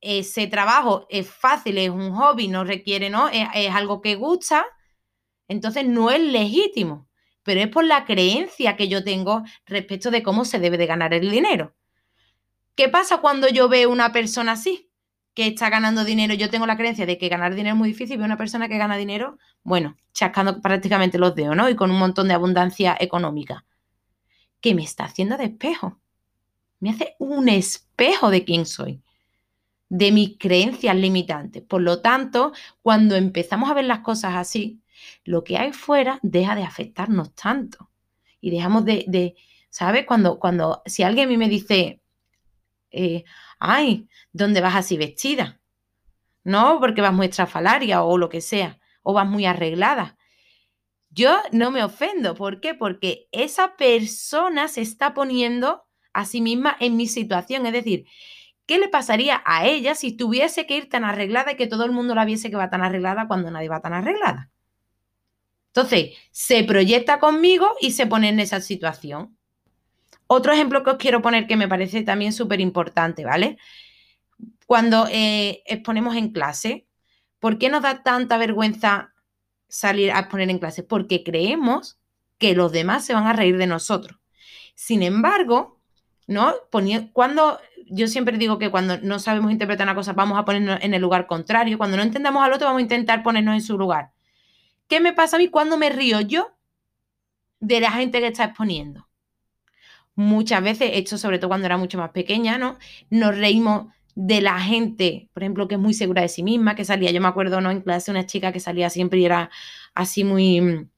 ese 0.00 0.46
trabajo 0.46 1.06
es 1.10 1.28
fácil, 1.28 1.78
es 1.78 1.90
un 1.90 2.14
hobby, 2.14 2.48
no 2.48 2.64
requiere, 2.64 3.10
¿no? 3.10 3.28
Es, 3.28 3.70
algo 3.74 4.00
que 4.02 4.16
gusta, 4.16 4.64
entonces 5.48 5.86
no 5.86 6.10
es 6.10 6.20
legítimo, 6.20 7.08
pero 7.42 7.60
es 7.60 7.68
por 7.68 7.84
la 7.84 8.04
creencia 8.04 8.76
que 8.76 8.88
yo 8.88 9.02
tengo 9.02 9.42
respecto 9.66 10.10
de 10.10 10.22
cómo 10.22 10.44
se 10.44 10.58
debe 10.58 10.78
de 10.78 10.86
ganar 10.86 11.14
el 11.14 11.30
dinero. 11.30 11.74
¿Qué 12.74 12.88
pasa 12.88 13.18
cuando 13.18 13.48
yo 13.48 13.68
veo 13.68 13.90
una 13.90 14.12
persona 14.12 14.52
así, 14.52 14.90
que 15.34 15.46
está 15.48 15.70
ganando 15.70 16.04
dinero? 16.04 16.34
Yo 16.34 16.50
tengo 16.50 16.66
la 16.66 16.76
creencia 16.76 17.06
de 17.06 17.18
que 17.18 17.28
ganar 17.28 17.54
dinero 17.54 17.74
es 17.74 17.78
muy 17.78 17.88
difícil, 17.88 18.16
veo 18.16 18.26
una 18.26 18.36
persona 18.36 18.68
que 18.68 18.78
gana 18.78 18.96
dinero, 18.96 19.38
bueno, 19.62 19.96
chascando 20.12 20.60
prácticamente 20.60 21.18
los 21.18 21.34
dedos, 21.34 21.56
¿no? 21.56 21.68
Y 21.68 21.76
con 21.76 21.90
un 21.90 21.98
montón 21.98 22.28
de 22.28 22.34
abundancia 22.34 22.96
económica. 22.98 23.64
¿Qué 24.60 24.74
me 24.74 24.82
está 24.82 25.04
haciendo 25.04 25.36
de 25.36 25.44
espejo? 25.44 26.00
Me 26.80 26.90
hace 26.90 27.16
un 27.18 27.48
espejo 27.48 28.30
de 28.30 28.44
quién 28.44 28.66
soy 28.66 29.02
de 29.88 30.10
mis 30.10 30.36
creencias 30.38 30.96
limitantes. 30.96 31.62
Por 31.62 31.82
lo 31.82 32.00
tanto, 32.00 32.52
cuando 32.82 33.14
empezamos 33.14 33.70
a 33.70 33.74
ver 33.74 33.84
las 33.84 34.00
cosas 34.00 34.34
así, 34.34 34.80
lo 35.24 35.44
que 35.44 35.56
hay 35.56 35.72
fuera 35.72 36.18
deja 36.22 36.56
de 36.56 36.64
afectarnos 36.64 37.34
tanto. 37.34 37.90
Y 38.40 38.50
dejamos 38.50 38.84
de, 38.84 39.04
de 39.06 39.36
¿sabes? 39.70 40.04
Cuando, 40.06 40.38
cuando, 40.40 40.82
si 40.86 41.02
alguien 41.04 41.26
a 41.26 41.28
mí 41.28 41.36
me 41.36 41.48
dice, 41.48 42.00
eh, 42.94 43.24
ay, 43.58 44.08
¿dónde 44.32 44.60
vas 44.60 44.76
así 44.76 44.96
vestida? 44.96 45.60
No, 46.44 46.78
porque 46.80 47.00
vas 47.00 47.12
muy 47.12 47.26
estrafalaria 47.26 48.02
o 48.02 48.18
lo 48.18 48.28
que 48.28 48.40
sea, 48.40 48.78
o 49.02 49.12
vas 49.12 49.26
muy 49.26 49.46
arreglada. 49.46 50.16
Yo 51.10 51.38
no 51.52 51.70
me 51.70 51.84
ofendo. 51.84 52.34
¿Por 52.34 52.60
qué? 52.60 52.74
Porque 52.74 53.28
esa 53.32 53.76
persona 53.76 54.68
se 54.68 54.82
está 54.82 55.14
poniendo 55.14 55.86
a 56.12 56.24
sí 56.24 56.40
misma 56.40 56.76
en 56.80 56.96
mi 56.96 57.06
situación. 57.06 57.66
Es 57.66 57.72
decir, 57.72 58.06
¿Qué 58.66 58.78
le 58.78 58.88
pasaría 58.88 59.42
a 59.44 59.66
ella 59.66 59.94
si 59.94 60.16
tuviese 60.16 60.66
que 60.66 60.76
ir 60.76 60.88
tan 60.88 61.04
arreglada 61.04 61.52
y 61.52 61.56
que 61.56 61.66
todo 61.66 61.84
el 61.84 61.92
mundo 61.92 62.14
la 62.14 62.24
viese 62.24 62.50
que 62.50 62.56
va 62.56 62.70
tan 62.70 62.82
arreglada 62.82 63.28
cuando 63.28 63.50
nadie 63.50 63.68
va 63.68 63.82
tan 63.82 63.92
arreglada? 63.92 64.50
Entonces, 65.68 66.16
se 66.30 66.64
proyecta 66.64 67.18
conmigo 67.18 67.74
y 67.80 67.92
se 67.92 68.06
pone 68.06 68.28
en 68.28 68.40
esa 68.40 68.60
situación. 68.60 69.33
Otro 70.26 70.52
ejemplo 70.52 70.82
que 70.82 70.90
os 70.90 70.96
quiero 70.96 71.22
poner 71.22 71.46
que 71.46 71.56
me 71.56 71.68
parece 71.68 72.02
también 72.02 72.32
súper 72.32 72.60
importante, 72.60 73.24
¿vale? 73.24 73.58
Cuando 74.66 75.06
eh, 75.10 75.62
exponemos 75.66 76.16
en 76.16 76.30
clase, 76.30 76.86
¿por 77.38 77.58
qué 77.58 77.68
nos 77.68 77.82
da 77.82 78.02
tanta 78.02 78.38
vergüenza 78.38 79.12
salir 79.68 80.12
a 80.12 80.20
exponer 80.20 80.50
en 80.50 80.58
clase? 80.58 80.82
Porque 80.82 81.22
creemos 81.22 81.98
que 82.38 82.54
los 82.54 82.72
demás 82.72 83.04
se 83.04 83.14
van 83.14 83.26
a 83.26 83.32
reír 83.32 83.58
de 83.58 83.66
nosotros. 83.66 84.18
Sin 84.74 85.02
embargo, 85.02 85.80
¿no? 86.26 86.54
cuando 87.12 87.60
yo 87.86 88.08
siempre 88.08 88.38
digo 88.38 88.58
que 88.58 88.70
cuando 88.70 88.98
no 88.98 89.18
sabemos 89.18 89.52
interpretar 89.52 89.86
una 89.86 89.94
cosa, 89.94 90.12
vamos 90.14 90.38
a 90.38 90.44
ponernos 90.44 90.78
en 90.82 90.94
el 90.94 91.02
lugar 91.02 91.26
contrario. 91.26 91.78
Cuando 91.78 91.96
no 91.96 92.02
entendamos 92.02 92.42
al 92.42 92.52
otro, 92.52 92.66
vamos 92.66 92.80
a 92.80 92.82
intentar 92.82 93.22
ponernos 93.22 93.54
en 93.54 93.62
su 93.62 93.76
lugar. 93.76 94.12
¿Qué 94.88 95.00
me 95.00 95.12
pasa 95.12 95.36
a 95.36 95.38
mí 95.38 95.48
cuando 95.48 95.76
me 95.76 95.90
río 95.90 96.20
yo 96.20 96.56
de 97.60 97.80
la 97.80 97.90
gente 97.92 98.20
que 98.20 98.28
está 98.28 98.44
exponiendo? 98.44 99.06
Muchas 100.16 100.62
veces, 100.62 100.90
esto 100.94 101.18
sobre 101.18 101.38
todo 101.38 101.48
cuando 101.48 101.66
era 101.66 101.76
mucho 101.76 101.98
más 101.98 102.10
pequeña, 102.10 102.56
¿no? 102.58 102.78
Nos 103.10 103.36
reímos 103.36 103.92
de 104.14 104.40
la 104.40 104.60
gente, 104.60 105.28
por 105.32 105.42
ejemplo, 105.42 105.66
que 105.66 105.74
es 105.74 105.80
muy 105.80 105.92
segura 105.94 106.22
de 106.22 106.28
sí 106.28 106.42
misma, 106.44 106.76
que 106.76 106.84
salía, 106.84 107.10
yo 107.10 107.20
me 107.20 107.28
acuerdo, 107.28 107.60
¿no? 107.60 107.70
En 107.70 107.80
clase 107.80 108.10
una 108.12 108.26
chica 108.26 108.52
que 108.52 108.60
salía 108.60 108.90
siempre 108.90 109.18
y 109.18 109.24
era 109.24 109.50
así 109.94 110.22
muy, 110.22 110.88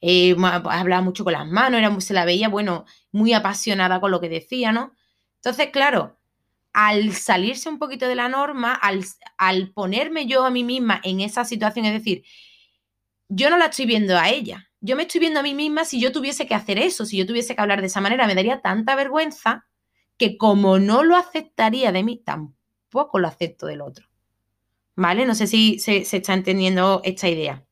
eh, 0.00 0.36
hablaba 0.38 1.02
mucho 1.02 1.24
con 1.24 1.32
las 1.32 1.46
manos, 1.46 1.78
era, 1.78 2.00
se 2.00 2.14
la 2.14 2.24
veía, 2.24 2.48
bueno, 2.48 2.84
muy 3.12 3.32
apasionada 3.32 4.00
con 4.00 4.10
lo 4.10 4.20
que 4.20 4.28
decía, 4.28 4.72
¿no? 4.72 4.92
Entonces, 5.36 5.70
claro, 5.70 6.18
al 6.72 7.12
salirse 7.14 7.68
un 7.68 7.78
poquito 7.78 8.06
de 8.06 8.14
la 8.14 8.28
norma, 8.28 8.74
al, 8.74 9.04
al 9.38 9.70
ponerme 9.72 10.26
yo 10.26 10.44
a 10.44 10.50
mí 10.50 10.64
misma 10.64 11.00
en 11.02 11.20
esa 11.20 11.44
situación, 11.44 11.86
es 11.86 11.94
decir, 11.94 12.24
yo 13.28 13.50
no 13.50 13.56
la 13.58 13.66
estoy 13.66 13.86
viendo 13.86 14.16
a 14.18 14.28
ella, 14.30 14.67
yo 14.80 14.96
me 14.96 15.02
estoy 15.02 15.20
viendo 15.20 15.40
a 15.40 15.42
mí 15.42 15.54
misma 15.54 15.84
si 15.84 16.00
yo 16.00 16.12
tuviese 16.12 16.46
que 16.46 16.54
hacer 16.54 16.78
eso, 16.78 17.04
si 17.04 17.16
yo 17.16 17.26
tuviese 17.26 17.54
que 17.54 17.60
hablar 17.60 17.80
de 17.80 17.88
esa 17.88 18.00
manera, 18.00 18.26
me 18.26 18.34
daría 18.34 18.60
tanta 18.60 18.94
vergüenza 18.94 19.66
que 20.16 20.36
como 20.36 20.78
no 20.78 21.02
lo 21.02 21.16
aceptaría 21.16 21.92
de 21.92 22.02
mí, 22.02 22.22
tampoco 22.24 23.18
lo 23.18 23.28
acepto 23.28 23.66
del 23.66 23.80
otro. 23.80 24.06
¿Vale? 24.96 25.26
No 25.26 25.34
sé 25.34 25.46
si 25.46 25.78
se, 25.78 25.98
está 25.98 26.34
entendiendo 26.34 27.00
esta 27.04 27.28
idea. 27.28 27.64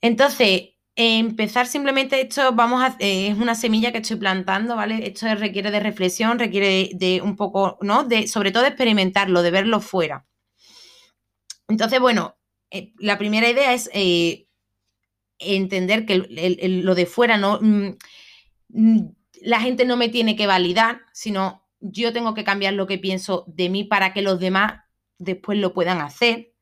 Entonces, 0.00 0.74
empezar 0.94 1.66
simplemente 1.66 2.20
esto, 2.20 2.52
vamos 2.52 2.82
a, 2.82 2.96
eh, 3.00 3.28
es 3.28 3.38
una 3.38 3.56
semilla 3.56 3.90
que 3.90 3.98
estoy 3.98 4.16
plantando, 4.16 4.76
¿vale? 4.76 5.08
Esto 5.08 5.32
requiere 5.34 5.72
de 5.72 5.80
reflexión, 5.80 6.38
requiere 6.38 6.90
de, 6.94 7.20
un 7.20 7.34
poco, 7.36 7.78
¿no? 7.82 8.04
De, 8.04 8.28
sobre 8.28 8.52
todo 8.52 8.62
de 8.62 8.70
experimentarlo, 8.70 9.42
de 9.42 9.50
verlo 9.50 9.80
fuera. 9.80 10.24
Entonces, 11.68 12.00
bueno, 12.00 12.36
eh, 12.70 12.92
la 12.98 13.18
primera 13.18 13.48
idea 13.48 13.74
es 13.74 13.90
eh, 13.92 14.47
entender 15.38 16.06
que 16.06 16.16
lo 16.16 16.94
de 16.94 17.06
fuera 17.06 17.36
no, 17.36 17.58
mm, 17.60 17.96
mm, 18.68 18.98
la 19.42 19.60
gente 19.60 19.84
no 19.84 19.96
me 19.96 20.08
tiene 20.08 20.36
que 20.36 20.46
validar, 20.46 21.02
sino 21.12 21.68
yo 21.80 22.12
tengo 22.12 22.34
que 22.34 22.44
cambiar 22.44 22.74
lo 22.74 22.86
que 22.86 22.98
pienso 22.98 23.44
de 23.46 23.68
mí 23.68 23.84
para 23.84 24.12
que 24.12 24.22
los 24.22 24.40
demás 24.40 24.80
después 25.18 25.58
lo 25.58 25.74
puedan 25.74 26.00
hacer, 26.00 26.52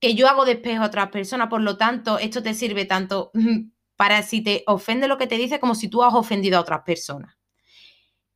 que 0.00 0.14
yo 0.14 0.28
hago 0.28 0.44
de 0.44 0.52
espejo 0.52 0.82
a 0.82 0.86
otras 0.86 1.10
personas, 1.10 1.48
por 1.48 1.60
lo 1.60 1.76
tanto, 1.76 2.18
esto 2.18 2.42
te 2.42 2.54
sirve 2.54 2.86
tanto 2.86 3.30
para 3.96 4.22
si 4.22 4.40
te 4.42 4.64
ofende 4.66 5.08
lo 5.08 5.18
que 5.18 5.26
te 5.26 5.36
dice 5.36 5.60
como 5.60 5.74
si 5.74 5.88
tú 5.88 6.02
has 6.02 6.14
ofendido 6.14 6.56
a 6.56 6.62
otras 6.62 6.82
personas. 6.82 7.36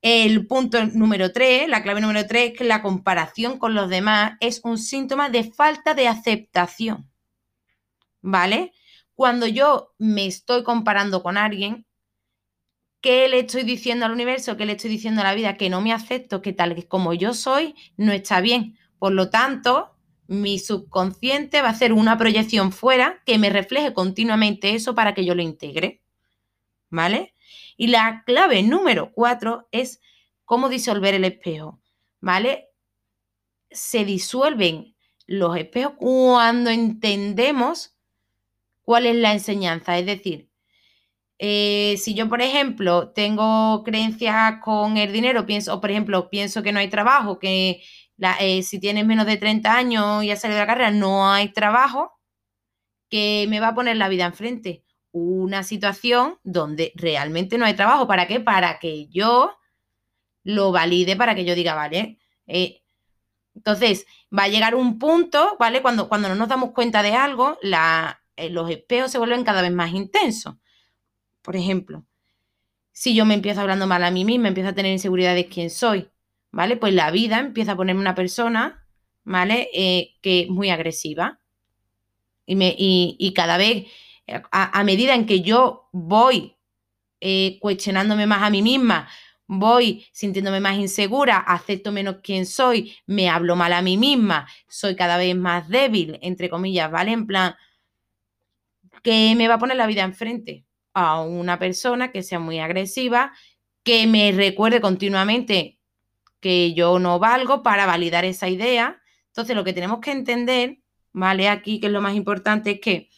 El 0.02 0.46
punto 0.46 0.84
número 0.84 1.32
tres, 1.32 1.66
la 1.66 1.82
clave 1.82 2.02
número 2.02 2.26
tres, 2.26 2.50
es 2.50 2.58
que 2.58 2.64
la 2.64 2.82
comparación 2.82 3.58
con 3.58 3.74
los 3.74 3.88
demás 3.88 4.34
es 4.40 4.60
un 4.62 4.76
síntoma 4.76 5.30
de 5.30 5.50
falta 5.50 5.94
de 5.94 6.08
aceptación. 6.08 7.10
¿Vale? 8.20 8.72
Cuando 9.14 9.46
yo 9.46 9.94
me 9.98 10.26
estoy 10.26 10.64
comparando 10.64 11.22
con 11.22 11.36
alguien, 11.36 11.86
¿qué 13.00 13.28
le 13.28 13.40
estoy 13.40 13.62
diciendo 13.62 14.06
al 14.06 14.12
universo? 14.12 14.56
¿Qué 14.56 14.66
le 14.66 14.72
estoy 14.72 14.90
diciendo 14.90 15.20
a 15.20 15.24
la 15.24 15.34
vida? 15.34 15.56
Que 15.56 15.70
no 15.70 15.80
me 15.80 15.92
acepto, 15.92 16.42
que 16.42 16.52
tal 16.52 16.86
como 16.88 17.14
yo 17.14 17.34
soy, 17.34 17.74
no 17.96 18.12
está 18.12 18.40
bien. 18.40 18.78
Por 18.98 19.12
lo 19.12 19.30
tanto, 19.30 19.94
mi 20.26 20.58
subconsciente 20.58 21.60
va 21.60 21.68
a 21.68 21.72
hacer 21.72 21.92
una 21.92 22.16
proyección 22.16 22.72
fuera 22.72 23.22
que 23.26 23.38
me 23.38 23.50
refleje 23.50 23.92
continuamente 23.92 24.74
eso 24.74 24.94
para 24.94 25.14
que 25.14 25.24
yo 25.24 25.34
lo 25.34 25.42
integre. 25.42 26.02
¿Vale? 26.90 27.34
Y 27.76 27.88
la 27.88 28.22
clave 28.24 28.62
número 28.62 29.12
cuatro 29.12 29.68
es 29.72 30.00
cómo 30.44 30.68
disolver 30.68 31.14
el 31.14 31.24
espejo, 31.24 31.80
¿vale? 32.20 32.68
Se 33.70 34.04
disuelven 34.04 34.94
los 35.26 35.56
espejos 35.56 35.94
cuando 35.98 36.70
entendemos 36.70 37.93
cuál 38.84 39.06
es 39.06 39.16
la 39.16 39.32
enseñanza. 39.32 39.98
Es 39.98 40.06
decir, 40.06 40.50
eh, 41.38 41.96
si 41.98 42.14
yo, 42.14 42.28
por 42.28 42.42
ejemplo, 42.42 43.10
tengo 43.12 43.82
creencias 43.84 44.60
con 44.62 44.96
el 44.96 45.12
dinero, 45.12 45.46
pienso, 45.46 45.74
o 45.74 45.80
por 45.80 45.90
ejemplo, 45.90 46.30
pienso 46.30 46.62
que 46.62 46.72
no 46.72 46.78
hay 46.80 46.88
trabajo, 46.88 47.38
que 47.38 47.82
eh, 48.40 48.62
si 48.62 48.80
tienes 48.80 49.06
menos 49.06 49.26
de 49.26 49.36
30 49.36 49.74
años 49.76 50.24
y 50.24 50.30
has 50.30 50.40
salido 50.40 50.58
de 50.60 50.66
la 50.66 50.72
carrera, 50.72 50.90
no 50.90 51.30
hay 51.30 51.48
trabajo, 51.52 52.12
que 53.10 53.46
me 53.48 53.60
va 53.60 53.68
a 53.68 53.74
poner 53.74 53.96
la 53.96 54.08
vida 54.08 54.26
enfrente 54.26 54.84
una 55.14 55.62
situación 55.62 56.38
donde 56.42 56.92
realmente 56.96 57.56
no 57.56 57.64
hay 57.64 57.74
trabajo. 57.74 58.08
¿Para 58.08 58.26
qué? 58.26 58.40
Para 58.40 58.80
que 58.80 59.06
yo 59.06 59.56
lo 60.42 60.72
valide, 60.72 61.14
para 61.14 61.36
que 61.36 61.44
yo 61.44 61.54
diga, 61.54 61.74
vale. 61.74 62.18
Eh, 62.48 62.82
entonces, 63.54 64.06
va 64.36 64.44
a 64.44 64.48
llegar 64.48 64.74
un 64.74 64.98
punto, 64.98 65.56
¿vale? 65.60 65.82
Cuando, 65.82 66.08
cuando 66.08 66.28
no 66.28 66.34
nos 66.34 66.48
damos 66.48 66.72
cuenta 66.72 67.02
de 67.04 67.14
algo, 67.14 67.56
eh, 67.62 68.16
los 68.50 68.70
espejos 68.70 69.10
se 69.10 69.18
vuelven 69.18 69.44
cada 69.44 69.62
vez 69.62 69.72
más 69.72 69.92
intensos. 69.92 70.56
Por 71.42 71.56
ejemplo, 71.56 72.04
si 72.92 73.14
yo 73.14 73.24
me 73.24 73.34
empiezo 73.34 73.60
hablando 73.60 73.86
mal 73.86 74.04
a 74.04 74.10
mí 74.10 74.24
misma, 74.24 74.48
empiezo 74.48 74.70
a 74.70 74.74
tener 74.74 74.92
inseguridad 74.92 75.34
de 75.34 75.46
quién 75.46 75.70
soy, 75.70 76.08
¿vale? 76.50 76.76
Pues 76.76 76.94
la 76.94 77.10
vida 77.10 77.38
empieza 77.38 77.72
a 77.72 77.76
ponerme 77.76 78.00
una 78.00 78.14
persona, 78.14 78.86
¿vale? 79.24 79.68
Eh, 79.72 80.14
que 80.22 80.42
es 80.42 80.48
muy 80.48 80.70
agresiva. 80.70 81.40
Y, 82.46 82.56
me, 82.56 82.74
y 82.76 83.32
cada 83.34 83.56
vez 83.56 83.86
a, 84.50 84.84
medida 84.84 85.14
en 85.14 85.26
que 85.26 85.42
yo 85.42 85.88
voy 85.92 86.56
eh, 87.20 87.58
cuestionándome 87.60 88.26
más 88.26 88.42
a 88.42 88.50
mí 88.50 88.62
misma, 88.62 89.08
voy 89.46 90.06
sintiéndome 90.12 90.60
más 90.60 90.76
insegura, 90.76 91.38
acepto 91.38 91.92
menos 91.92 92.16
quién 92.22 92.46
soy, 92.46 92.96
me 93.06 93.28
hablo 93.28 93.56
mal 93.56 93.72
a 93.72 93.82
mí 93.82 93.96
misma, 93.96 94.46
soy 94.68 94.96
cada 94.96 95.16
vez 95.16 95.36
más 95.36 95.68
débil, 95.68 96.18
entre 96.22 96.48
comillas, 96.48 96.90
¿vale? 96.90 97.12
En 97.12 97.26
plan, 97.26 97.54
que 99.04 99.34
me 99.36 99.46
va 99.48 99.54
a 99.54 99.58
poner 99.58 99.76
la 99.76 99.86
vida 99.86 100.02
enfrente 100.02 100.64
a 100.94 101.20
una 101.20 101.58
persona 101.58 102.10
que 102.10 102.22
sea 102.22 102.38
muy 102.40 102.58
agresiva, 102.58 103.32
que 103.82 104.06
me 104.06 104.32
recuerde 104.32 104.80
continuamente 104.80 105.78
que 106.40 106.72
yo 106.72 106.98
no 106.98 107.18
valgo 107.18 107.62
para 107.62 107.84
validar 107.84 108.24
esa 108.24 108.48
idea. 108.48 109.02
Entonces, 109.26 109.54
lo 109.54 109.62
que 109.62 109.74
tenemos 109.74 110.00
que 110.00 110.10
entender, 110.10 110.78
¿vale? 111.12 111.48
Aquí, 111.50 111.80
que 111.80 111.88
es 111.88 111.92
lo 111.92 112.00
más 112.00 112.14
importante, 112.14 112.72
es 112.72 112.80
que 112.80 113.10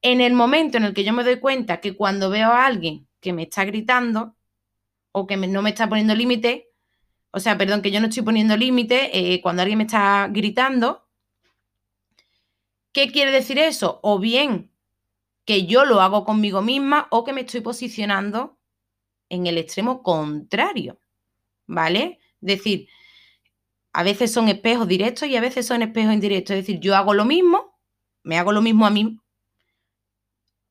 en 0.00 0.20
el 0.20 0.32
momento 0.32 0.76
en 0.76 0.84
el 0.84 0.94
que 0.94 1.02
yo 1.02 1.12
me 1.12 1.24
doy 1.24 1.40
cuenta 1.40 1.80
que 1.80 1.96
cuando 1.96 2.30
veo 2.30 2.48
a 2.48 2.64
alguien 2.64 3.08
que 3.20 3.32
me 3.32 3.42
está 3.42 3.64
gritando 3.64 4.36
o 5.10 5.26
que 5.26 5.36
no 5.36 5.60
me 5.60 5.70
está 5.70 5.88
poniendo 5.88 6.14
límite, 6.14 6.68
o 7.32 7.40
sea, 7.40 7.58
perdón, 7.58 7.82
que 7.82 7.90
yo 7.90 8.00
no 8.00 8.06
estoy 8.06 8.22
poniendo 8.22 8.56
límite, 8.56 9.10
eh, 9.12 9.40
cuando 9.42 9.62
alguien 9.62 9.78
me 9.78 9.84
está 9.84 10.28
gritando, 10.30 11.08
¿qué 12.92 13.10
quiere 13.10 13.32
decir 13.32 13.58
eso? 13.58 13.98
O 14.04 14.20
bien 14.20 14.70
que 15.46 15.64
yo 15.64 15.86
lo 15.86 16.02
hago 16.02 16.24
conmigo 16.24 16.60
misma 16.60 17.08
o 17.10 17.24
que 17.24 17.32
me 17.32 17.40
estoy 17.40 17.62
posicionando 17.62 18.58
en 19.30 19.46
el 19.46 19.56
extremo 19.56 20.02
contrario, 20.02 21.00
¿vale? 21.66 22.18
Es 22.42 22.58
decir, 22.58 22.88
a 23.94 24.02
veces 24.02 24.30
son 24.30 24.48
espejos 24.48 24.86
directos 24.86 25.28
y 25.28 25.36
a 25.36 25.40
veces 25.40 25.66
son 25.66 25.80
espejos 25.80 26.12
indirectos. 26.12 26.56
Es 26.56 26.66
decir, 26.66 26.80
yo 26.80 26.94
hago 26.94 27.14
lo 27.14 27.24
mismo, 27.24 27.78
me 28.22 28.38
hago 28.38 28.52
lo 28.52 28.60
mismo 28.60 28.86
a 28.86 28.90
mí 28.90 29.18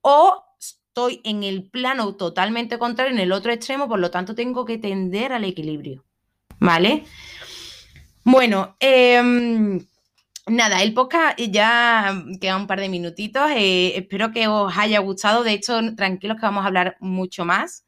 o 0.08 0.46
estoy 0.60 1.20
en 1.24 1.44
el 1.44 1.68
plano 1.68 2.14
totalmente 2.14 2.78
contrario, 2.78 3.12
en 3.12 3.20
el 3.20 3.32
otro 3.32 3.52
extremo, 3.52 3.90
por 3.90 4.00
lo 4.00 4.12
tanto 4.12 4.36
tengo 4.36 4.64
que 4.64 4.78
tender 4.78 5.34
al 5.34 5.44
equilibrio. 5.44 6.06
¿Vale? 6.60 7.06
Bueno, 8.24 8.76
em, 8.80 9.84
nada, 10.48 10.84
el 10.84 10.94
podcast 10.94 11.40
ya 11.40 12.24
queda 12.40 12.58
un 12.58 12.68
par 12.68 12.80
de 12.80 12.90
minutitos. 12.90 13.50
Eh, 13.52 13.98
espero 13.98 14.32
que 14.32 14.48
os 14.48 14.78
haya 14.78 15.00
gustado. 15.00 15.44
De 15.44 15.54
hecho, 15.54 15.80
tranquilos 15.96 16.38
que 16.38 16.46
vamos 16.46 16.64
a 16.64 16.68
hablar 16.68 16.98
mucho 17.00 17.46
más. 17.46 17.86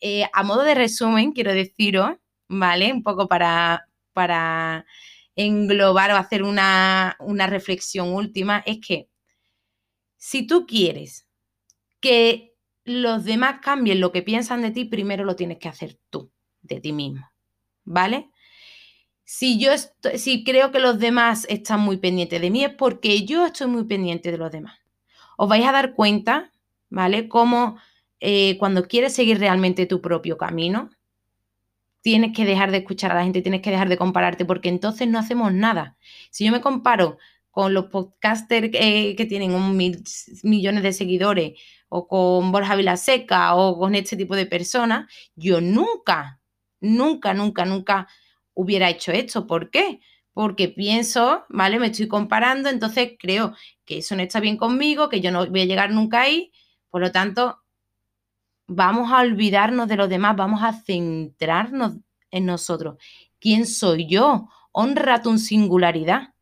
Eh, 0.00 0.24
a 0.32 0.42
modo 0.42 0.62
de 0.62 0.74
resumen, 0.74 1.32
quiero 1.32 1.52
deciros, 1.52 2.12
¿vale? 2.48 2.92
Un 2.92 3.02
poco 3.02 3.28
para, 3.28 3.88
para 4.12 4.86
englobar 5.36 6.10
o 6.12 6.16
hacer 6.16 6.42
una, 6.42 7.16
una 7.20 7.46
reflexión 7.46 8.12
última, 8.12 8.62
es 8.66 8.78
que 8.86 9.08
si 10.16 10.46
tú 10.46 10.66
quieres 10.66 11.26
que 12.00 12.54
los 12.84 13.24
demás 13.24 13.60
cambien 13.62 14.00
lo 14.00 14.12
que 14.12 14.22
piensan 14.22 14.62
de 14.62 14.70
ti, 14.70 14.84
primero 14.84 15.24
lo 15.24 15.36
tienes 15.36 15.58
que 15.58 15.68
hacer 15.68 15.98
tú, 16.10 16.30
de 16.62 16.80
ti 16.80 16.92
mismo. 16.92 17.28
¿Vale? 17.84 18.30
Si 19.28 19.58
yo 19.58 19.72
estoy, 19.72 20.18
si 20.18 20.44
creo 20.44 20.70
que 20.70 20.78
los 20.78 21.00
demás 21.00 21.46
están 21.50 21.80
muy 21.80 21.96
pendientes 21.96 22.40
de 22.40 22.48
mí, 22.48 22.64
es 22.64 22.72
porque 22.72 23.26
yo 23.26 23.44
estoy 23.44 23.66
muy 23.66 23.84
pendiente 23.84 24.30
de 24.30 24.38
los 24.38 24.52
demás. 24.52 24.78
Os 25.36 25.48
vais 25.48 25.66
a 25.66 25.72
dar 25.72 25.94
cuenta, 25.94 26.52
¿vale? 26.90 27.28
Cómo 27.28 27.76
eh, 28.20 28.56
cuando 28.58 28.86
quieres 28.86 29.14
seguir 29.14 29.40
realmente 29.40 29.86
tu 29.86 30.00
propio 30.00 30.38
camino, 30.38 30.90
tienes 32.02 32.36
que 32.36 32.44
dejar 32.44 32.70
de 32.70 32.78
escuchar 32.78 33.10
a 33.10 33.16
la 33.16 33.24
gente, 33.24 33.42
tienes 33.42 33.62
que 33.62 33.70
dejar 33.72 33.88
de 33.88 33.96
compararte, 33.98 34.44
porque 34.44 34.68
entonces 34.68 35.08
no 35.08 35.18
hacemos 35.18 35.52
nada. 35.52 35.96
Si 36.30 36.44
yo 36.44 36.52
me 36.52 36.60
comparo 36.60 37.18
con 37.50 37.74
los 37.74 37.86
podcasters 37.86 38.70
eh, 38.74 39.16
que 39.16 39.26
tienen 39.26 39.54
un 39.54 39.76
mil, 39.76 40.04
millones 40.44 40.84
de 40.84 40.92
seguidores 40.92 41.60
o 41.88 42.06
con 42.06 42.52
Borja 42.52 42.76
Vilaseca 42.76 43.56
o 43.56 43.76
con 43.76 43.96
este 43.96 44.16
tipo 44.16 44.36
de 44.36 44.46
personas, 44.46 45.12
yo 45.34 45.60
nunca, 45.60 46.40
nunca, 46.80 47.34
nunca, 47.34 47.64
nunca 47.64 48.06
hubiera 48.56 48.90
hecho 48.90 49.12
esto. 49.12 49.46
¿Por 49.46 49.70
qué? 49.70 50.00
Porque 50.32 50.68
pienso, 50.68 51.44
¿vale? 51.48 51.78
Me 51.78 51.86
estoy 51.86 52.08
comparando, 52.08 52.68
entonces 52.68 53.12
creo 53.18 53.54
que 53.84 53.98
eso 53.98 54.16
no 54.16 54.22
está 54.22 54.40
bien 54.40 54.56
conmigo, 54.56 55.08
que 55.08 55.20
yo 55.20 55.30
no 55.30 55.46
voy 55.46 55.60
a 55.60 55.66
llegar 55.66 55.92
nunca 55.92 56.22
ahí. 56.22 56.52
Por 56.90 57.00
lo 57.02 57.12
tanto, 57.12 57.62
vamos 58.66 59.12
a 59.12 59.20
olvidarnos 59.20 59.88
de 59.88 59.96
los 59.96 60.08
demás, 60.08 60.36
vamos 60.36 60.62
a 60.62 60.72
centrarnos 60.72 61.98
en 62.30 62.46
nosotros. 62.46 62.96
¿Quién 63.38 63.66
soy 63.66 64.08
yo? 64.08 64.48
Honra 64.72 65.22
tu 65.22 65.38
singularidad, 65.38 66.34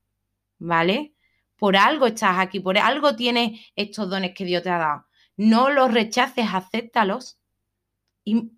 ¿vale? 0.59 1.15
Por 1.57 1.77
algo 1.77 2.07
estás 2.07 2.39
aquí, 2.39 2.61
por 2.61 2.79
algo 2.79 3.15
tienes 3.17 3.61
estos 3.77 4.09
dones 4.09 4.33
que 4.35 4.45
Dios 4.45 4.63
te 4.63 4.71
ha 4.71 4.79
dado 4.79 5.07
no 5.37 5.71
los 5.71 5.93
rechaces, 5.93 6.47
acéptalos 6.53 7.39
y 8.25 8.53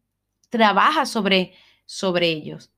trabaja 0.49 1.07
sobre, 1.07 1.55
sobre 1.85 2.29
ellos. 2.29 2.73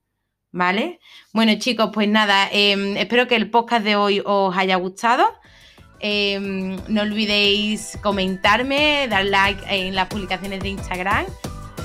¿Vale? 0.51 0.99
Bueno, 1.31 1.53
chicos, 1.59 1.91
pues 1.93 2.07
nada, 2.07 2.49
em, 2.51 2.97
espero 2.97 3.27
que 3.27 3.35
el 3.35 3.51
podcast 3.51 3.83
de 3.83 3.95
hoy 3.95 4.21
os 4.25 4.55
haya 4.57 4.75
gustado. 4.77 5.25
Em, 5.99 6.77
no 6.87 7.01
olvidéis 7.01 7.97
comentarme, 8.01 9.07
dar 9.09 9.25
like 9.25 9.61
en 9.69 9.95
las 9.95 10.07
publicaciones 10.07 10.61
de 10.61 10.69
Instagram. 10.69 11.25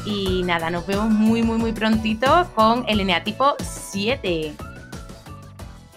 Y 0.06 0.42
nada, 0.44 0.70
nos 0.70 0.86
vemos 0.86 1.10
muy, 1.10 1.42
muy, 1.42 1.58
muy 1.58 1.72
prontito 1.72 2.50
con 2.54 2.84
el 2.88 3.00
eneatipo 3.00 3.54
7. 3.60 4.54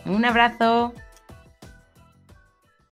Un 0.06 0.26
abrazo. 0.26 0.94